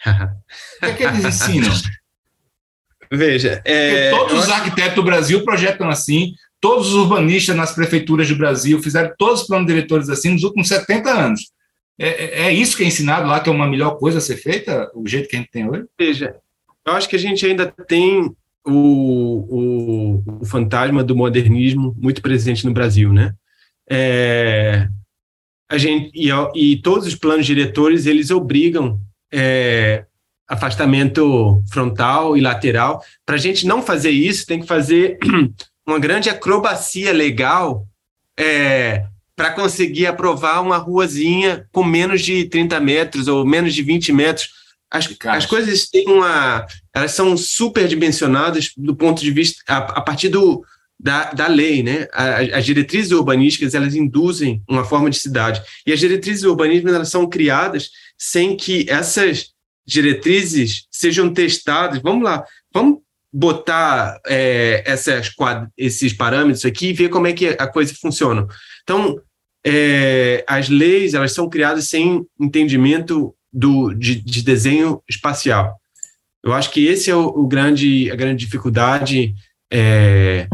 [0.06, 1.70] o que, é que eles ensinam?
[3.12, 8.36] Veja, é, todos os arquitetos do Brasil projetam assim, todos os urbanistas nas prefeituras do
[8.36, 11.50] Brasil fizeram todos os planos diretores assim nos últimos 70 anos.
[11.98, 14.36] É, é, é isso que é ensinado lá, que é uma melhor coisa a ser
[14.36, 15.84] feita, o jeito que a gente tem hoje?
[15.98, 16.36] Veja,
[16.86, 18.34] eu acho que a gente ainda tem
[18.64, 23.34] o, o, o fantasma do modernismo muito presente no Brasil, né?
[23.90, 24.88] É,
[25.68, 29.00] a gente, e, e todos os planos diretores, eles obrigam
[29.32, 30.04] é,
[30.50, 33.04] afastamento frontal e lateral.
[33.24, 35.16] Para a gente não fazer isso, tem que fazer
[35.86, 37.86] uma grande acrobacia legal
[38.36, 39.04] é,
[39.36, 44.48] para conseguir aprovar uma ruazinha com menos de 30 metros ou menos de 20 metros.
[44.90, 46.66] As, as coisas têm uma.
[46.92, 49.62] Elas são superdimensionadas do ponto de vista.
[49.68, 50.64] a, a partir do,
[50.98, 52.08] da, da lei, né?
[52.52, 57.28] As diretrizes urbanísticas elas induzem uma forma de cidade e as diretrizes urbanísticas elas são
[57.28, 59.52] criadas sem que essas
[59.86, 62.00] diretrizes sejam testadas.
[62.00, 62.98] Vamos lá, vamos
[63.32, 65.32] botar é, essas,
[65.76, 68.46] esses parâmetros aqui e ver como é que a coisa funciona.
[68.82, 69.20] Então,
[69.64, 75.78] é, as leis elas são criadas sem entendimento do, de, de desenho espacial.
[76.42, 79.34] Eu acho que esse é o, o grande, a grande dificuldade
[79.70, 80.48] é,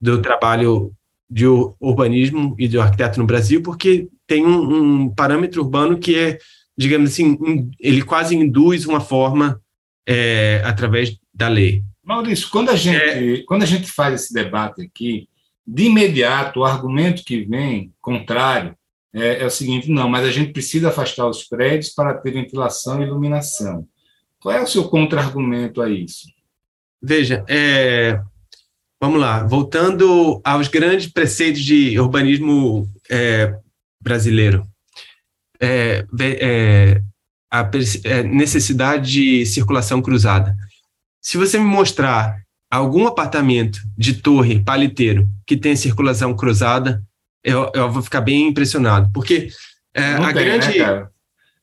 [0.00, 0.92] do trabalho
[1.30, 6.38] de urbanismo e do arquiteto no Brasil, porque tem um, um parâmetro urbano que é
[6.78, 7.36] digamos assim,
[7.80, 9.60] ele quase induz uma forma
[10.06, 11.82] é, através da lei.
[12.04, 15.28] Maurício, quando a, gente, é, quando a gente faz esse debate aqui,
[15.66, 18.74] de imediato, o argumento que vem contrário
[19.12, 23.02] é, é o seguinte: não, mas a gente precisa afastar os prédios para ter ventilação
[23.02, 23.86] e iluminação.
[24.40, 26.28] Qual é o seu contra-argumento a isso?
[27.02, 28.20] Veja, é,
[29.00, 33.58] vamos lá, voltando aos grandes preceitos de urbanismo é,
[34.00, 34.64] brasileiro.
[35.60, 37.02] É, é,
[37.50, 37.68] a
[38.04, 40.54] é, necessidade de circulação cruzada.
[41.20, 47.02] Se você me mostrar algum apartamento de torre paliteiro que tem circulação cruzada,
[47.42, 49.48] eu, eu vou ficar bem impressionado, porque
[49.94, 51.06] é, a tem, né, grande né,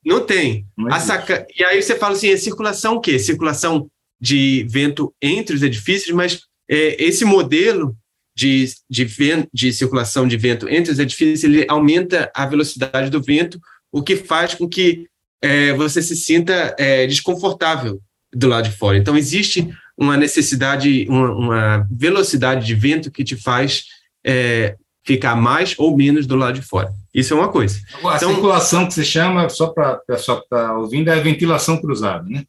[0.05, 0.67] não tem.
[0.99, 1.45] Saca...
[1.57, 3.17] E aí você fala assim, é circulação o quê?
[3.17, 3.89] Circulação
[4.19, 7.95] de vento entre os edifícios, mas é, esse modelo
[8.35, 13.21] de, de, vento, de circulação de vento entre os edifícios, ele aumenta a velocidade do
[13.21, 13.59] vento,
[13.95, 15.07] o que faz com que
[15.41, 18.01] é, você se sinta é, desconfortável
[18.33, 18.97] do lado de fora.
[18.97, 23.85] Então, existe uma necessidade, uma, uma velocidade de vento que te faz
[24.21, 24.75] é,
[25.05, 26.91] ficar mais ou menos do lado de fora.
[27.13, 27.79] Isso é uma coisa.
[28.03, 31.79] A então, circulação que se chama, só para o pessoal que está ouvindo, é ventilação
[31.79, 32.43] cruzada, né?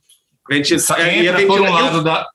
[0.50, 2.26] Venti é, entra por um lado da...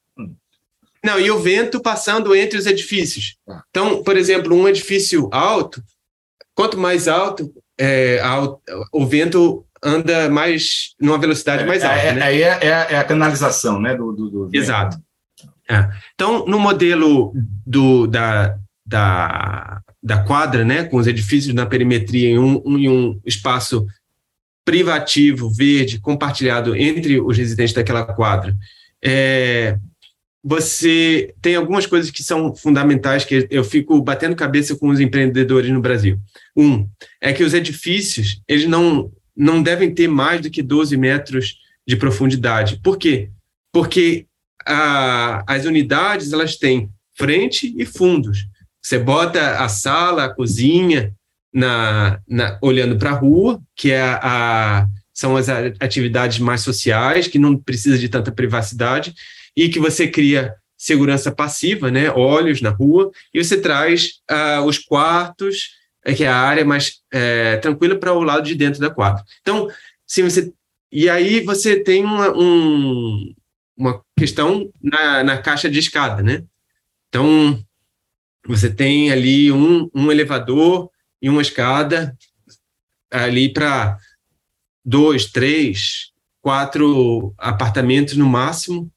[1.04, 3.36] Não, e o vento passando entre os edifícios.
[3.46, 3.62] Tá.
[3.72, 5.84] Então, por exemplo, um edifício alto,
[6.56, 7.52] quanto mais alto,
[7.82, 8.22] é,
[8.94, 11.98] o vento anda mais numa velocidade é, mais alta.
[11.98, 12.22] É, né?
[12.22, 13.96] Aí é, é, é, a canalização, né?
[13.96, 14.98] Do, do, do Exato.
[15.68, 15.90] É.
[16.14, 17.34] Então, no modelo
[17.66, 18.56] do, da,
[18.86, 23.88] da, da quadra, né, com os edifícios na perimetria em um, em um espaço
[24.64, 28.56] privativo, verde, compartilhado entre os residentes daquela quadra,
[29.04, 29.78] é,
[30.44, 35.70] você tem algumas coisas que são fundamentais que eu fico batendo cabeça com os empreendedores
[35.70, 36.20] no Brasil.
[36.56, 36.88] Um
[37.20, 41.56] é que os edifícios eles não não devem ter mais do que 12 metros
[41.88, 42.80] de profundidade.
[42.84, 43.30] Por quê?
[43.72, 44.26] Porque
[44.66, 48.48] a, as unidades elas têm frente e fundos.
[48.84, 51.14] Você bota a sala, a cozinha
[51.54, 57.40] na, na olhando para a rua, que é a, são as atividades mais sociais, que
[57.40, 59.14] não precisa de tanta privacidade,
[59.56, 64.80] e que você cria segurança passiva, né, olhos na rua, e você traz uh, os
[64.80, 68.90] quartos é que é a área mais é, tranquila para o lado de dentro da
[68.90, 69.24] quadra.
[69.42, 69.70] Então,
[70.06, 70.52] se você
[70.92, 73.34] e aí você tem uma, um,
[73.78, 76.44] uma questão na, na caixa de escada, né?
[77.08, 77.64] Então,
[78.46, 80.90] você tem ali um, um elevador
[81.22, 82.18] e uma escada
[83.10, 83.98] ali para
[84.84, 88.92] dois, três, quatro apartamentos no máximo,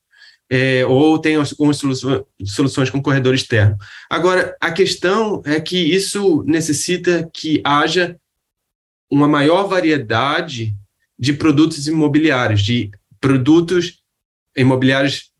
[0.57, 1.81] é, ou tem algumas
[2.45, 3.77] soluções com corredor externo.
[4.09, 8.17] Agora, a questão é que isso necessita que haja
[9.11, 10.73] uma maior variedade
[11.19, 12.89] de produtos imobiliários, de
[13.21, 14.01] produtos
[14.57, 15.33] imobiliários,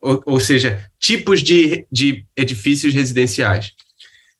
[0.00, 3.72] ou, ou seja, tipos de, de edifícios residenciais.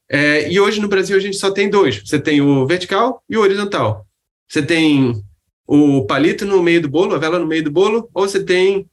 [0.09, 3.37] É, e hoje no Brasil a gente só tem dois: você tem o vertical e
[3.37, 4.07] o horizontal.
[4.49, 5.21] Você tem
[5.67, 8.89] o palito no meio do bolo, a vela no meio do bolo, ou você tem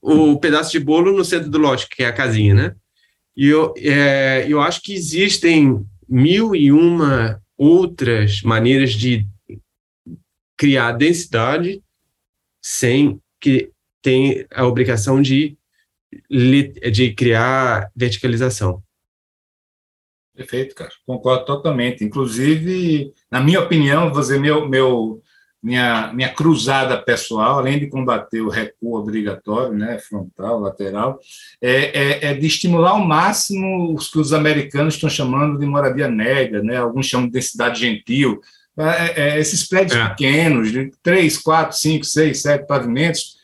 [0.00, 2.76] o pedaço de bolo no centro do lote, que é a casinha, né?
[3.36, 9.26] E eu, é, eu acho que existem mil e uma outras maneiras de
[10.56, 11.82] criar densidade
[12.62, 13.70] sem que
[14.02, 15.56] tenha a obrigação de,
[16.28, 18.82] de criar verticalização.
[20.34, 20.90] Perfeito, cara.
[21.04, 22.04] Concordo totalmente.
[22.04, 25.20] Inclusive, na minha opinião, vou dizer, meu, meu,
[25.62, 31.18] minha, minha cruzada pessoal, além de combater o recuo obrigatório, né, frontal, lateral,
[31.60, 36.08] é, é, é de estimular ao máximo os que os americanos estão chamando de moradia
[36.08, 38.40] negra, né, alguns chamam de densidade gentil,
[38.78, 40.08] é, é, é esses prédios é.
[40.08, 43.37] pequenos, de três, quatro, cinco, seis, sete pavimentos,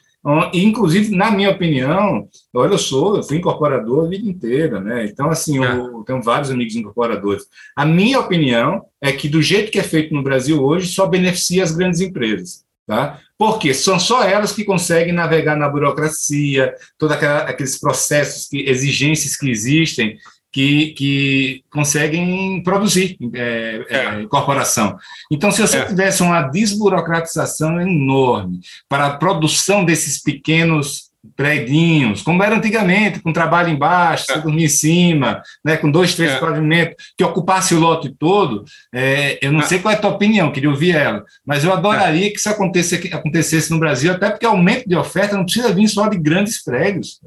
[0.55, 5.05] Inclusive, na minha opinião, olha, eu sou, eu fui incorporador a vida inteira, né?
[5.05, 7.45] Então, assim, eu, eu tenho vários amigos incorporadores.
[7.77, 11.63] A minha opinião é que, do jeito que é feito no Brasil hoje, só beneficia
[11.63, 12.65] as grandes empresas.
[12.87, 13.19] Tá?
[13.39, 19.51] Porque são só elas que conseguem navegar na burocracia, todos aqueles processos, que, exigências que
[19.51, 20.19] existem,
[20.55, 23.97] que, que conseguem produzir é, é.
[23.97, 24.97] É, incorporação.
[25.29, 25.85] Então, se você é.
[25.85, 33.71] tivesse uma desburocratização enorme para a produção desses pequenos predinhos, como era antigamente, com trabalho
[33.71, 34.41] embaixo, você é.
[34.41, 36.39] dormia em cima, né, com dois, três é.
[36.39, 40.53] pavimentos, que ocupasse o lote todo, é, eu não sei qual é a tua opinião,
[40.53, 44.89] queria ouvir ela, mas eu adoraria que isso acontecesse, acontecesse no Brasil, até porque aumento
[44.89, 47.19] de oferta não precisa vir só de grandes prédios.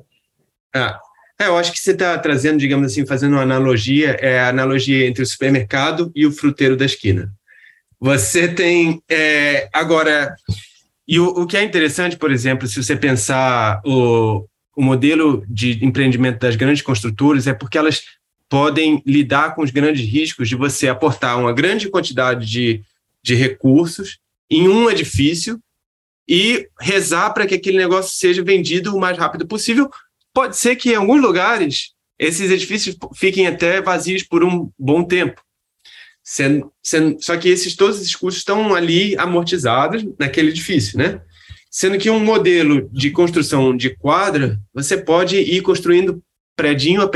[0.74, 0.96] É.
[1.40, 5.06] É, eu acho que você está trazendo, digamos assim, fazendo uma analogia, é a analogia
[5.06, 7.32] entre o supermercado e o fruteiro da esquina.
[8.00, 9.02] Você tem.
[9.10, 10.36] É, agora,
[11.08, 15.84] e o, o, que é interessante, por exemplo, se você pensar o, o modelo de
[15.86, 18.04] empreendimento das grandes construtoras, é porque elas
[18.50, 22.82] podem lidar com os grandes riscos de você aportar uma grande quantidade de,
[23.22, 24.20] de recursos
[24.50, 25.60] em um edifício
[26.28, 29.90] e rezar para que aquele negócio seja vendido o mais rápido possível,
[30.38, 35.42] Pode ser que em alguns lugares esses edifícios fiquem até vazios por um bom tempo.
[36.24, 41.22] Sendo, sendo, só que esses todos esses custos estão ali amortizados naquele edifício, né?
[41.72, 46.22] Sendo que um modelo de construção de quadra, você pode ir construindo
[46.56, 47.10] predinho a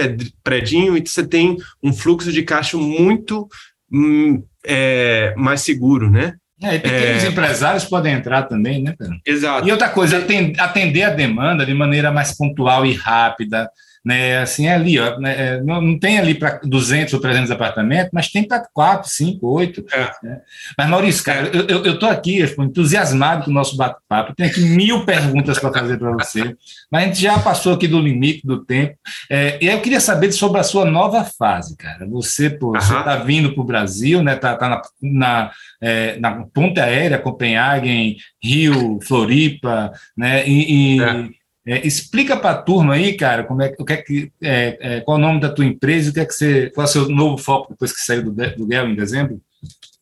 [0.43, 3.47] predinho e você tem um fluxo de caixa muito
[3.93, 6.37] hum, é, mais seguro, né?
[6.63, 7.27] É, e pequenos é...
[7.27, 9.19] empresários podem entrar também, né, Pedro?
[9.25, 9.67] Exato.
[9.67, 10.23] E outra coisa,
[10.59, 13.69] atender a demanda de maneira mais pontual e rápida,
[14.03, 14.39] né?
[14.39, 15.35] Assim, é ali, ó, né?
[15.37, 19.47] É, não, não, tem ali para 200 ou 300 apartamentos, mas tem para 4, 5,
[19.47, 19.85] 8.
[19.93, 20.11] É.
[20.23, 20.41] Né?
[20.77, 25.59] Mas, Maurício, cara, eu estou aqui entusiasmado com o nosso bate-papo, tenho aqui mil perguntas
[25.59, 26.55] para fazer para você,
[26.91, 28.95] mas a gente já passou aqui do limite do tempo.
[29.29, 32.07] É, e eu queria saber sobre a sua nova fase, cara.
[32.07, 34.35] Você está vindo para o Brasil, né?
[34.35, 40.47] Está tá na, na, é, na ponte aérea, Copenhague, Rio, Floripa, né?
[40.47, 41.40] E, e
[41.75, 41.87] é.
[41.87, 45.17] Explica para a turma aí, cara, como é, o que é que, é, é, qual
[45.17, 47.09] é o nome da tua empresa o que é que você, qual é o seu
[47.09, 49.41] novo foco depois que saiu do, do GEL em dezembro?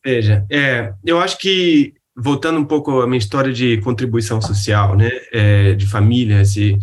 [0.04, 5.10] Veja, é, eu acho que, voltando um pouco à minha história de contribuição social, né,
[5.32, 6.78] é, de família, assim,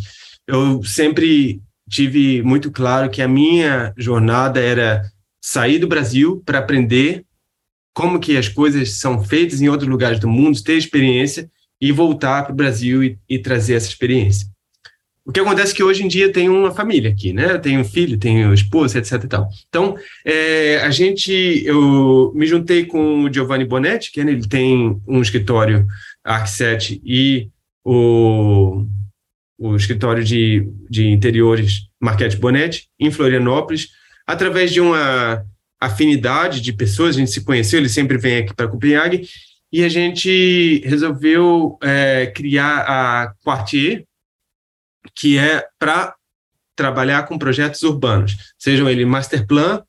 [0.48, 5.04] eu sempre tive muito claro que a minha jornada era
[5.42, 7.26] sair do Brasil para aprender
[7.94, 11.50] como que as coisas são feitas em outros lugares do mundo, ter experiência
[11.82, 14.48] e voltar para o Brasil e, e trazer essa experiência.
[15.28, 17.58] O que acontece é que hoje em dia tem uma família aqui, né?
[17.58, 19.50] Tenho um filho, tenho esposa, etc e tal.
[19.68, 25.22] Então, é, a gente, eu me juntei com o Giovanni Bonetti, que ele tem um
[25.22, 25.86] escritório
[26.26, 27.50] Arc7 e
[27.84, 28.86] o,
[29.60, 33.90] o escritório de, de interiores Marquete Bonetti, em Florianópolis,
[34.26, 35.44] através de uma
[35.78, 39.28] afinidade de pessoas, a gente se conheceu, ele sempre vem aqui para Copenhague,
[39.74, 44.07] e a gente resolveu é, criar a Quartier,
[45.16, 46.16] que é para
[46.76, 49.84] trabalhar com projetos urbanos, sejam ele master plan,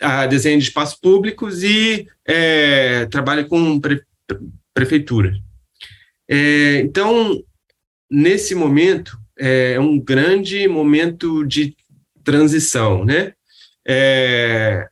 [0.00, 4.02] a desenho de espaços públicos e é, trabalha com pre,
[4.74, 5.38] prefeituras.
[6.28, 7.42] É, então,
[8.10, 11.74] nesse momento, é um grande momento de
[12.22, 13.32] transição, né?
[13.86, 14.88] É,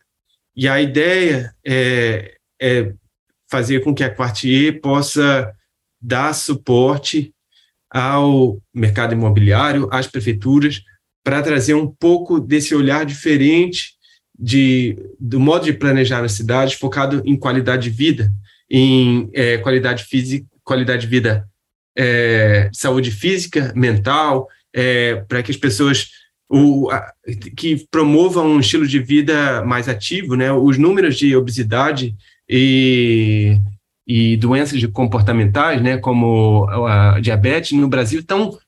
[0.57, 2.93] e a ideia é, é
[3.51, 5.53] fazer com que a Quartier possa
[6.01, 7.33] dar suporte
[7.91, 10.82] ao mercado imobiliário, às prefeituras,
[11.24, 13.95] para trazer um pouco desse olhar diferente
[14.38, 18.32] de, do modo de planejar nas cidades, focado em qualidade de vida,
[18.70, 21.47] em é, qualidade física, qualidade de vida,
[21.99, 26.09] é, saúde física, mental, é, para que as pessoas
[26.49, 27.12] o, a,
[27.57, 30.53] que promovam um estilo de vida mais ativo, né?
[30.53, 32.16] Os números de obesidade
[32.49, 33.57] e
[34.13, 38.59] e doenças comportamentais, né, como a diabetes no Brasil, estão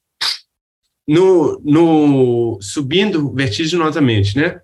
[1.04, 4.60] no, no, subindo vertiginosamente, né?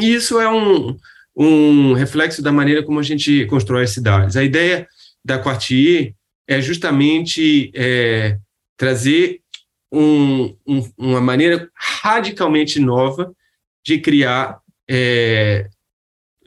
[0.00, 0.96] E isso é um,
[1.36, 4.38] um reflexo da maneira como a gente constrói as cidades.
[4.38, 4.88] A ideia
[5.22, 6.14] da Quartier
[6.48, 8.38] é justamente é,
[8.74, 9.42] trazer
[9.92, 13.34] um, um, uma maneira radicalmente nova
[13.84, 15.68] de criar é,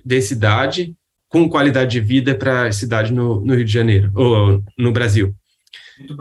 [0.03, 0.95] densidade
[1.29, 5.33] com qualidade de vida para a cidade no, no, Rio de Janeiro, ou no Brasil.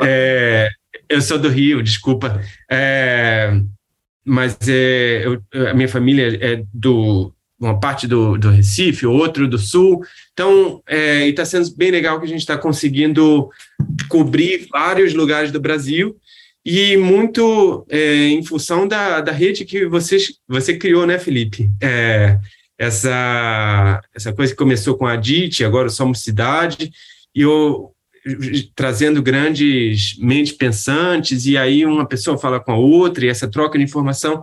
[0.03, 0.69] É,
[1.09, 2.41] eu sou do Rio, desculpa,
[2.71, 3.59] é,
[4.25, 9.59] mas é, eu, a minha família é do uma parte do, do Recife, outro do
[9.59, 10.01] Sul,
[10.33, 13.49] então é, está sendo bem legal que a gente está conseguindo
[14.09, 16.17] cobrir vários lugares do Brasil
[16.65, 21.69] e muito é, em função da, da rede que vocês, você criou, né, Felipe?
[21.81, 22.39] É,
[22.79, 26.93] essa, essa coisa que começou com a DIT, agora somos cidade,
[27.35, 27.93] e eu
[28.75, 33.77] trazendo grandes mentes pensantes, e aí uma pessoa fala com a outra, e essa troca
[33.77, 34.43] de informação.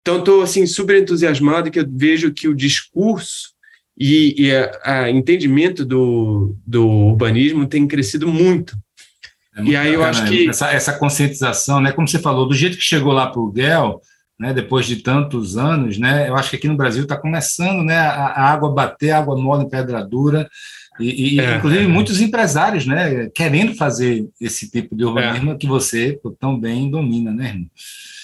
[0.00, 3.50] Então, estou assim, super entusiasmado que eu vejo que o discurso
[3.96, 4.52] e, e
[4.82, 8.76] a, entendimento do, do urbanismo tem crescido muito.
[9.54, 10.48] É muito e aí eu acho que.
[10.48, 11.92] Essa, essa conscientização, né?
[11.92, 14.00] Como você falou, do jeito que chegou lá para o GEL,
[14.38, 17.98] né, depois de tantos anos, né, eu acho que aqui no Brasil está começando né,
[17.98, 20.48] a, a, água bater, a água mole em pedra dura,
[21.00, 21.88] e, e é, inclusive é.
[21.88, 25.56] muitos empresários né, querendo fazer esse tipo de urbanismo é.
[25.56, 27.70] que você tão bem domina, né, irmão?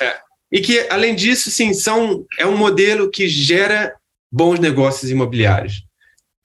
[0.01, 0.17] É.
[0.53, 3.93] E que, além disso, sim, são, é um modelo que gera
[4.31, 5.85] bons negócios imobiliários.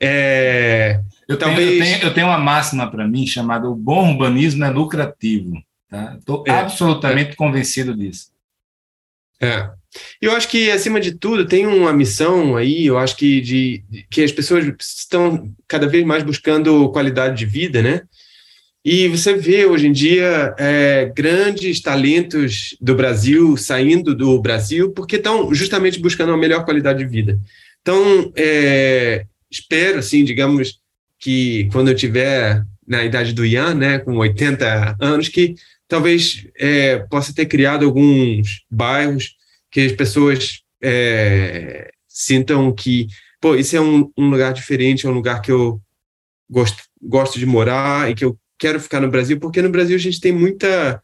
[0.02, 1.70] É, eu, talvez...
[1.70, 5.62] tenho, eu, tenho, eu tenho uma máxima para mim chamada o bom urbanismo é lucrativo.
[6.18, 6.54] Estou tá?
[6.54, 6.60] É.
[6.60, 8.30] absolutamente convencido disso.
[9.42, 9.70] É.
[10.22, 14.24] Eu acho que, acima de tudo, tem uma missão aí, eu acho que, de, que
[14.24, 18.02] as pessoas estão cada vez mais buscando qualidade de vida, né?
[18.84, 25.18] E você vê hoje em dia é, grandes talentos do Brasil saindo do Brasil porque
[25.18, 27.38] estão justamente buscando uma melhor qualidade de vida.
[27.82, 30.80] Então, é, espero, assim, digamos,
[31.20, 35.56] que quando eu tiver na idade do Ian, né, com 80 anos, que
[35.90, 39.36] talvez é, possa ter criado alguns bairros
[39.72, 43.08] que as pessoas é, sintam que,
[43.42, 45.82] pô, isso é um, um, lugar diferente, é um lugar que eu
[46.50, 50.00] gosto, gosto de morar e que eu quero ficar no Brasil, porque no Brasil a
[50.00, 51.02] gente tem muita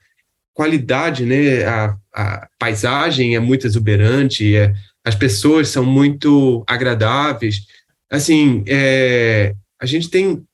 [0.53, 1.65] qualidade, né?
[1.65, 7.65] A, a paisagem é muito exuberante, é, as pessoas são muito agradáveis.
[8.09, 10.45] Assim, é, a gente tem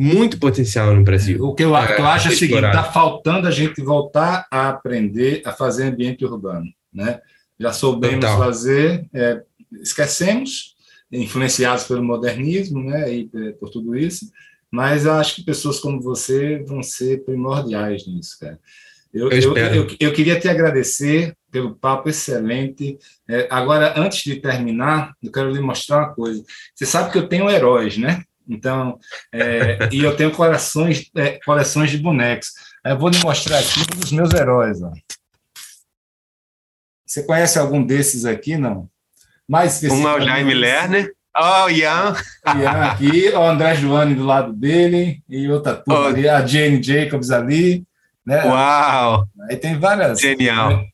[0.00, 1.44] muito potencial no Brasil.
[1.44, 4.70] O que eu, é, eu acho é o seguinte: está faltando a gente voltar a
[4.70, 6.66] aprender a fazer ambiente urbano.
[6.90, 7.20] Né?
[7.58, 8.38] Já soubemos Total.
[8.38, 9.42] fazer, é,
[9.82, 10.74] esquecemos,
[11.12, 13.28] influenciados pelo modernismo né, e
[13.60, 14.30] por tudo isso,
[14.70, 18.58] mas eu acho que pessoas como você vão ser primordiais nisso, cara.
[19.12, 22.96] Eu, eu, eu, eu, eu queria te agradecer pelo papo excelente.
[23.28, 26.42] É, agora, antes de terminar, eu quero lhe mostrar uma coisa.
[26.74, 28.22] Você sabe que eu tenho heróis, né?
[28.50, 28.98] Então,
[29.32, 32.48] é, e eu tenho coleções, é, coleções de bonecos.
[32.84, 34.82] Eu vou lhe mostrar aqui um dos meus heróis.
[34.82, 34.90] Ó.
[37.06, 38.88] Você conhece algum desses aqui, não?
[39.48, 41.12] Mais um é o Jaime Lerner.
[41.36, 42.14] Oh, Ian.
[42.56, 46.06] Ian aqui, o André Joane do lado dele, e outra turma oh.
[46.06, 47.84] ali, a Jane Jacobs ali.
[48.26, 48.44] Né?
[48.44, 49.26] Uau!
[49.48, 50.20] Aí tem várias.
[50.20, 50.70] Genial.
[50.70, 50.86] Né?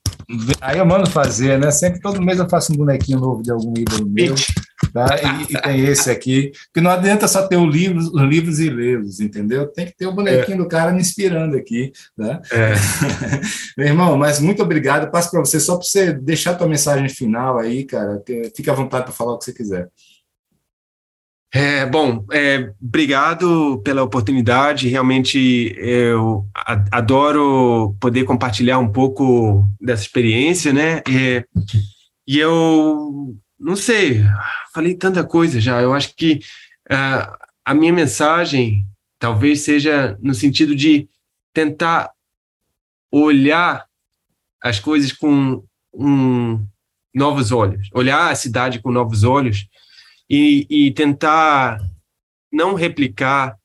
[0.60, 1.70] Aí eu mando fazer, né?
[1.70, 4.34] Sempre, todo mês eu faço um bonequinho novo de algum ídolo meu.
[4.96, 5.14] Tá?
[5.22, 8.70] E, e, tem esse aqui, porque não adianta só ter os livros, os livros e
[8.70, 9.66] lê-los, entendeu?
[9.66, 10.62] Tem que ter o bonequinho é.
[10.62, 11.92] do cara me inspirando aqui.
[12.16, 12.40] Tá?
[12.50, 12.72] É.
[13.76, 15.10] Meu irmão, mas muito obrigado.
[15.10, 18.22] Passo para você, só para você deixar a tua mensagem final aí, cara.
[18.56, 19.90] Fique à vontade para falar o que você quiser.
[21.52, 24.88] É, bom, é, obrigado pela oportunidade.
[24.88, 26.46] Realmente eu
[26.90, 31.02] adoro poder compartilhar um pouco dessa experiência, né?
[31.06, 31.44] É,
[32.26, 34.22] e eu não sei,
[34.72, 35.80] falei tanta coisa já.
[35.80, 36.40] Eu acho que
[36.90, 38.86] uh, a minha mensagem
[39.18, 41.08] talvez seja no sentido de
[41.52, 42.10] tentar
[43.10, 43.86] olhar
[44.62, 46.66] as coisas com um,
[47.14, 49.66] novos olhos, olhar a cidade com novos olhos
[50.28, 51.80] e, e tentar
[52.52, 53.56] não replicar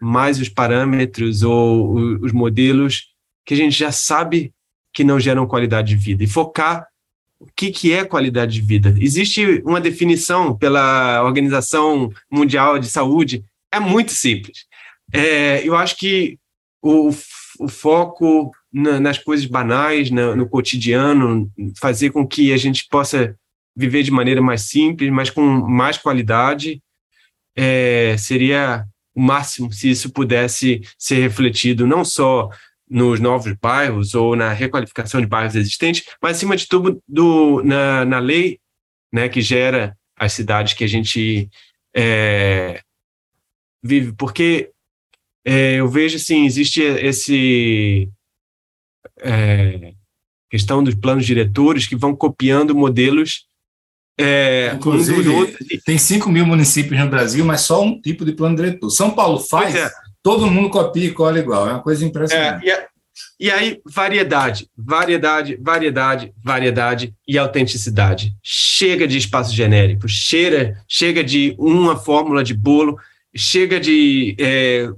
[0.00, 3.14] mais os parâmetros ou os modelos
[3.44, 4.54] que a gente já sabe
[4.92, 6.86] que não geram qualidade de vida e focar
[7.44, 8.94] o que, que é qualidade de vida.
[8.98, 14.66] Existe uma definição pela Organização Mundial de Saúde, é muito simples.
[15.12, 16.38] É, eu acho que
[16.82, 17.10] o,
[17.60, 23.36] o foco na, nas coisas banais, na, no cotidiano, fazer com que a gente possa
[23.76, 26.80] viver de maneira mais simples, mas com mais qualidade,
[27.56, 28.84] é, seria
[29.14, 32.48] o máximo se isso pudesse ser refletido não só
[32.88, 38.04] nos novos bairros ou na requalificação de bairros existentes, mas acima de tudo do, na,
[38.04, 38.58] na lei
[39.12, 41.48] né, que gera as cidades que a gente
[41.96, 42.80] é,
[43.82, 44.70] vive, porque
[45.44, 48.08] é, eu vejo assim existe esse
[49.20, 49.94] é,
[50.50, 53.46] questão dos planos diretores que vão copiando modelos
[54.18, 55.46] é, Inclusive, um
[55.84, 58.88] tem 5 mil municípios no Brasil, mas só um tipo de plano diretor.
[58.90, 59.90] São Paulo faz, é.
[60.24, 61.68] Todo mundo copia e cola igual.
[61.68, 62.68] É uma coisa impressionante.
[62.68, 62.88] É,
[63.38, 68.32] e, e, aí, variedade, variedade, variedade, variedade e autenticidade.
[68.42, 72.96] Chega de espaço genérico, chega, chega de uma fórmula de bolo,
[73.36, 74.88] chega de é,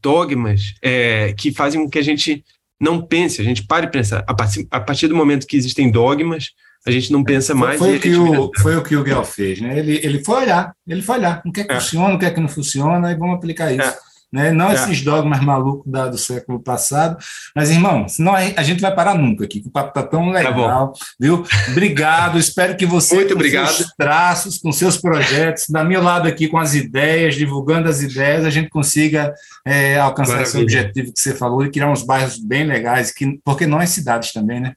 [0.00, 2.44] dogmas é, que fazem com que a gente
[2.80, 4.22] não pense, a gente pare de pensar.
[4.24, 6.50] A partir, a partir do momento que existem dogmas,
[6.86, 7.78] a gente não pensa mais.
[7.78, 9.78] Foi, o que o, foi o que o Guel fez, né?
[9.78, 11.80] Ele, ele foi olhar, ele foi olhar o que é que é.
[11.80, 13.88] funciona, o que é que não funciona, e vamos aplicar isso.
[13.88, 14.13] É.
[14.34, 14.50] Né?
[14.50, 14.74] Não é.
[14.74, 17.16] esses dogmas malucos da, do século passado.
[17.54, 20.38] Mas, irmão, senão a gente vai parar nunca aqui, que o papo está tão tá
[20.40, 21.46] legal, tá viu?
[21.70, 23.68] Obrigado, espero que você, Muito com obrigado.
[23.68, 28.44] seus traços, com seus projetos, da meu lado aqui com as ideias, divulgando as ideias,
[28.44, 29.32] a gente consiga
[29.64, 30.48] é, alcançar Maravilha.
[30.48, 34.32] esse objetivo que você falou e criar uns bairros bem legais, que, porque nós cidades
[34.32, 34.72] também, né?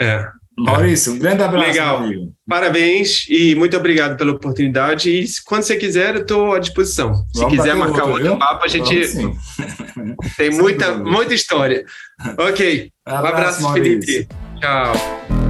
[0.00, 0.24] É,
[0.58, 1.66] Maurício, um grande abraço.
[1.66, 2.02] Legal.
[2.48, 5.10] Parabéns e muito obrigado pela oportunidade.
[5.10, 7.14] E quando você quiser, eu estou à disposição.
[7.32, 9.06] Se Vamos quiser marcar outro, outro papo, a gente
[10.36, 11.84] tem muita, muita história.
[12.38, 12.90] Ok.
[13.08, 14.28] Um abraço, abraço Felipe.
[14.60, 15.41] Tchau.